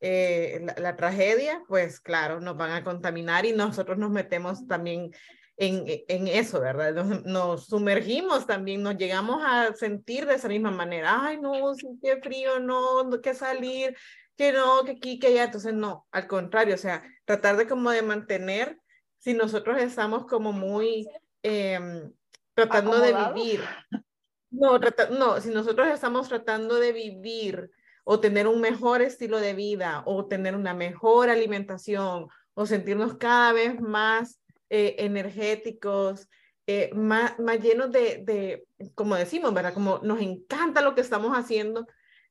eh, 0.00 0.60
la, 0.62 0.74
la, 0.78 0.96
tragedia, 0.96 1.62
pues 1.68 2.00
claro, 2.00 2.40
nos 2.40 2.56
van 2.56 2.72
a 2.72 2.84
contaminar 2.84 3.46
y 3.46 3.52
nosotros 3.52 3.98
nos 3.98 4.10
metemos 4.10 4.66
también 4.66 5.12
en, 5.56 5.84
en 5.86 6.28
eso, 6.28 6.60
¿verdad? 6.60 6.94
Nos, 7.24 7.66
sumergimos 7.66 8.46
también, 8.46 8.82
nos 8.82 8.96
llegamos 8.96 9.42
a 9.44 9.74
sentir 9.74 10.26
de 10.26 10.34
esa 10.34 10.48
misma 10.48 10.70
manera. 10.70 11.18
Ay, 11.22 11.40
no, 11.40 11.52
qué 12.02 12.18
frío, 12.22 12.60
no, 12.60 13.08
que 13.22 13.34
salir, 13.34 13.96
que 14.36 14.52
no, 14.52 14.84
que 14.84 14.92
aquí, 14.92 15.18
que 15.18 15.28
allá. 15.28 15.44
Entonces, 15.44 15.72
no, 15.72 16.06
al 16.10 16.26
contrario, 16.26 16.74
o 16.74 16.78
sea, 16.78 17.02
tratar 17.24 17.56
de 17.56 17.66
como 17.66 17.90
de 17.90 18.02
mantener, 18.02 18.78
si 19.18 19.34
nosotros 19.34 19.80
estamos 19.80 20.26
como 20.26 20.52
muy 20.52 21.08
em, 21.42 22.12
tratando 22.54 23.00
de 23.00 23.14
vivir. 23.14 23.62
No, 24.50 24.78
no, 25.10 25.40
si 25.40 25.50
nosotros 25.50 25.88
estamos 25.88 26.28
tratando 26.28 26.76
de 26.76 26.92
vivir 26.92 27.70
o 28.04 28.20
tener 28.20 28.46
un 28.46 28.60
mejor 28.60 29.02
estilo 29.02 29.40
de 29.40 29.54
vida 29.54 30.02
o 30.06 30.26
tener 30.26 30.54
una 30.54 30.74
mejor 30.74 31.28
alimentación 31.28 32.28
o 32.54 32.66
sentirnos 32.66 33.16
cada 33.16 33.52
vez 33.52 33.80
más 33.80 34.40
eh, 34.70 34.96
energéticos, 34.98 36.28
eh, 36.66 36.90
más, 36.94 37.38
más 37.38 37.60
llenos 37.60 37.92
de, 37.92 38.22
de, 38.24 38.66
como 38.94 39.14
decimos, 39.14 39.54
¿verdad? 39.54 39.74
Como 39.74 40.00
nos 40.02 40.20
encanta 40.20 40.82
lo 40.82 40.94
que 40.94 41.00
estamos 41.00 41.32
haciendo. 41.36 41.86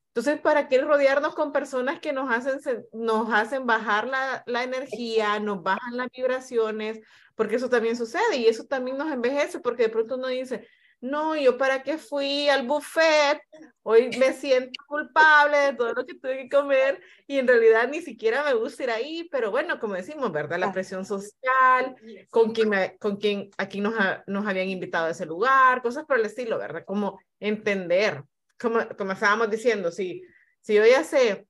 Entonces, 0.08 0.40
¿para 0.40 0.68
qué 0.68 0.80
rodearnos 0.80 1.34
con 1.34 1.52
personas 1.52 2.00
que 2.00 2.12
nos 2.12 2.30
hacen, 2.30 2.58
nos 2.92 3.32
hacen 3.32 3.66
bajar 3.66 4.08
la, 4.08 4.42
la 4.46 4.62
energía, 4.64 5.38
nos 5.40 5.62
bajan 5.62 5.96
las 5.96 6.08
vibraciones? 6.10 7.00
Porque 7.34 7.56
eso 7.56 7.68
también 7.68 7.96
sucede 7.96 8.36
y 8.36 8.46
eso 8.46 8.64
también 8.64 8.96
nos 8.96 9.12
envejece, 9.12 9.60
porque 9.60 9.84
de 9.84 9.88
pronto 9.90 10.16
uno 10.16 10.28
dice, 10.28 10.66
no, 11.10 11.36
yo 11.36 11.56
para 11.56 11.82
qué 11.82 11.98
fui 11.98 12.48
al 12.48 12.66
buffet, 12.66 13.40
hoy 13.82 14.10
me 14.18 14.32
siento 14.32 14.72
culpable 14.86 15.56
de 15.56 15.72
todo 15.74 15.92
lo 15.94 16.04
que 16.04 16.14
tuve 16.14 16.42
que 16.42 16.48
comer 16.48 17.00
y 17.26 17.38
en 17.38 17.46
realidad 17.46 17.88
ni 17.88 18.02
siquiera 18.02 18.44
me 18.44 18.54
gusta 18.54 18.84
ir 18.84 18.90
ahí, 18.90 19.28
pero 19.30 19.50
bueno, 19.50 19.78
como 19.78 19.94
decimos, 19.94 20.32
¿verdad? 20.32 20.58
La 20.58 20.72
presión 20.72 21.04
social, 21.04 21.94
con 22.30 22.52
quien, 22.52 22.70
con 22.98 23.16
quien 23.16 23.50
aquí 23.58 23.80
nos, 23.80 23.94
nos 24.26 24.46
habían 24.46 24.68
invitado 24.68 25.06
a 25.06 25.10
ese 25.10 25.26
lugar, 25.26 25.82
cosas 25.82 26.04
por 26.04 26.18
el 26.18 26.26
estilo, 26.26 26.58
¿verdad? 26.58 26.84
Como 26.84 27.18
entender, 27.40 28.22
como, 28.58 28.80
como 28.96 29.12
estábamos 29.12 29.50
diciendo, 29.50 29.90
si, 29.90 30.22
si 30.60 30.74
yo 30.74 30.84
ya 30.84 31.04
sé 31.04 31.46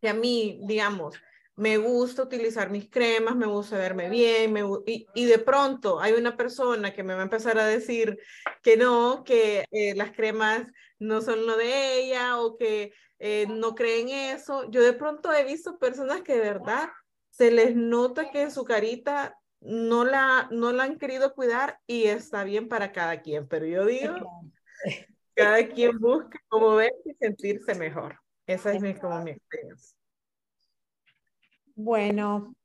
que 0.00 0.08
a 0.08 0.14
mí, 0.14 0.60
digamos, 0.64 1.20
me 1.58 1.76
gusta 1.76 2.22
utilizar 2.22 2.70
mis 2.70 2.88
cremas, 2.88 3.34
me 3.34 3.46
gusta 3.46 3.76
verme 3.76 4.08
bien, 4.08 4.52
me, 4.52 4.62
y, 4.86 5.08
y, 5.12 5.24
de 5.24 5.40
pronto 5.40 6.00
hay 6.00 6.12
una 6.12 6.36
persona 6.36 6.92
que 6.92 7.02
me 7.02 7.14
va 7.14 7.20
a 7.20 7.24
empezar 7.24 7.58
a 7.58 7.66
decir 7.66 8.16
que 8.62 8.76
no, 8.76 9.24
que 9.24 9.64
eh, 9.72 9.94
las 9.96 10.12
cremas 10.12 10.70
no 11.00 11.20
son 11.20 11.46
lo 11.46 11.56
de 11.56 11.98
ella 11.98 12.38
o 12.38 12.56
que 12.56 12.92
eh, 13.18 13.46
no 13.48 13.74
creen 13.74 14.08
eso. 14.08 14.70
Yo 14.70 14.84
de 14.84 14.92
pronto 14.92 15.32
he 15.32 15.42
visto 15.44 15.80
personas 15.80 16.22
que 16.22 16.34
de 16.34 16.40
verdad 16.42 16.90
se 17.30 17.50
les 17.50 17.74
nota 17.74 18.30
que 18.30 18.52
su 18.52 18.62
carita 18.64 19.36
no 19.60 20.04
la, 20.04 20.46
no 20.52 20.70
la 20.70 20.84
han 20.84 20.96
querido 20.96 21.34
cuidar 21.34 21.80
y 21.88 22.04
está 22.04 22.44
bien 22.44 22.68
para 22.68 22.92
cada 22.92 23.20
quien, 23.20 23.48
pero 23.48 23.66
yo 23.66 23.84
digo, 23.84 24.14
cada 25.34 25.66
quien 25.66 25.98
busca 25.98 26.38
cómo 26.46 26.76
ver 26.76 26.92
y 27.04 27.14
sentirse 27.14 27.74
mejor. 27.74 28.20
Esa 28.46 28.72
es 28.72 28.80
mi, 28.80 28.94
como 28.94 29.20
mi 29.24 29.32
experiencia. 29.32 29.97
Bueno, 31.80 32.56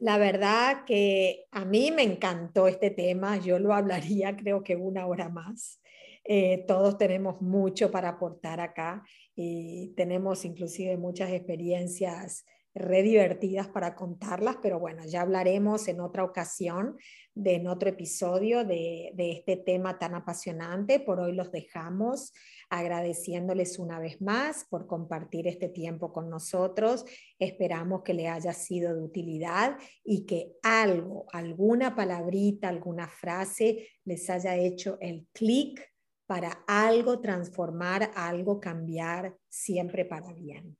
la 0.00 0.16
verdad 0.16 0.86
que 0.86 1.44
a 1.50 1.66
mí 1.66 1.90
me 1.90 2.02
encantó 2.02 2.66
este 2.66 2.88
tema, 2.90 3.36
yo 3.36 3.58
lo 3.58 3.74
hablaría 3.74 4.34
creo 4.34 4.62
que 4.64 4.76
una 4.76 5.06
hora 5.06 5.28
más. 5.28 5.78
Eh, 6.24 6.64
todos 6.66 6.96
tenemos 6.96 7.42
mucho 7.42 7.90
para 7.90 8.08
aportar 8.08 8.60
acá 8.60 9.04
y 9.34 9.92
tenemos 9.94 10.46
inclusive 10.46 10.96
muchas 10.96 11.30
experiencias 11.32 12.46
re 12.74 13.02
divertidas 13.02 13.68
para 13.68 13.94
contarlas, 13.94 14.56
pero 14.62 14.78
bueno, 14.78 15.04
ya 15.04 15.22
hablaremos 15.22 15.88
en 15.88 16.00
otra 16.00 16.24
ocasión, 16.24 16.96
de, 17.34 17.54
en 17.54 17.66
otro 17.66 17.88
episodio 17.88 18.64
de, 18.64 19.12
de 19.14 19.32
este 19.32 19.56
tema 19.56 19.98
tan 19.98 20.14
apasionante. 20.14 21.00
Por 21.00 21.20
hoy 21.20 21.32
los 21.32 21.50
dejamos 21.50 22.32
agradeciéndoles 22.70 23.78
una 23.78 23.98
vez 23.98 24.20
más 24.20 24.66
por 24.68 24.86
compartir 24.86 25.46
este 25.46 25.68
tiempo 25.68 26.12
con 26.12 26.30
nosotros. 26.30 27.04
Esperamos 27.38 28.02
que 28.02 28.14
le 28.14 28.28
haya 28.28 28.52
sido 28.52 28.94
de 28.94 29.02
utilidad 29.02 29.78
y 30.04 30.24
que 30.24 30.52
algo, 30.62 31.26
alguna 31.32 31.94
palabrita, 31.94 32.68
alguna 32.68 33.08
frase 33.08 33.88
les 34.04 34.28
haya 34.30 34.56
hecho 34.56 34.98
el 35.00 35.26
clic 35.32 35.92
para 36.26 36.64
algo 36.66 37.20
transformar, 37.20 38.10
algo 38.14 38.58
cambiar, 38.58 39.36
siempre 39.48 40.06
para 40.06 40.32
bien. 40.32 40.78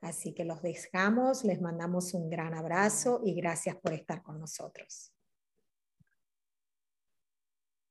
Así 0.00 0.32
que 0.32 0.44
los 0.44 0.62
dejamos, 0.62 1.44
les 1.44 1.60
mandamos 1.60 2.14
un 2.14 2.28
gran 2.30 2.54
abrazo 2.54 3.20
y 3.24 3.34
gracias 3.34 3.76
por 3.76 3.92
estar 3.92 4.22
con 4.22 4.38
nosotros. 4.38 5.12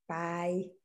Bye. 0.07 0.84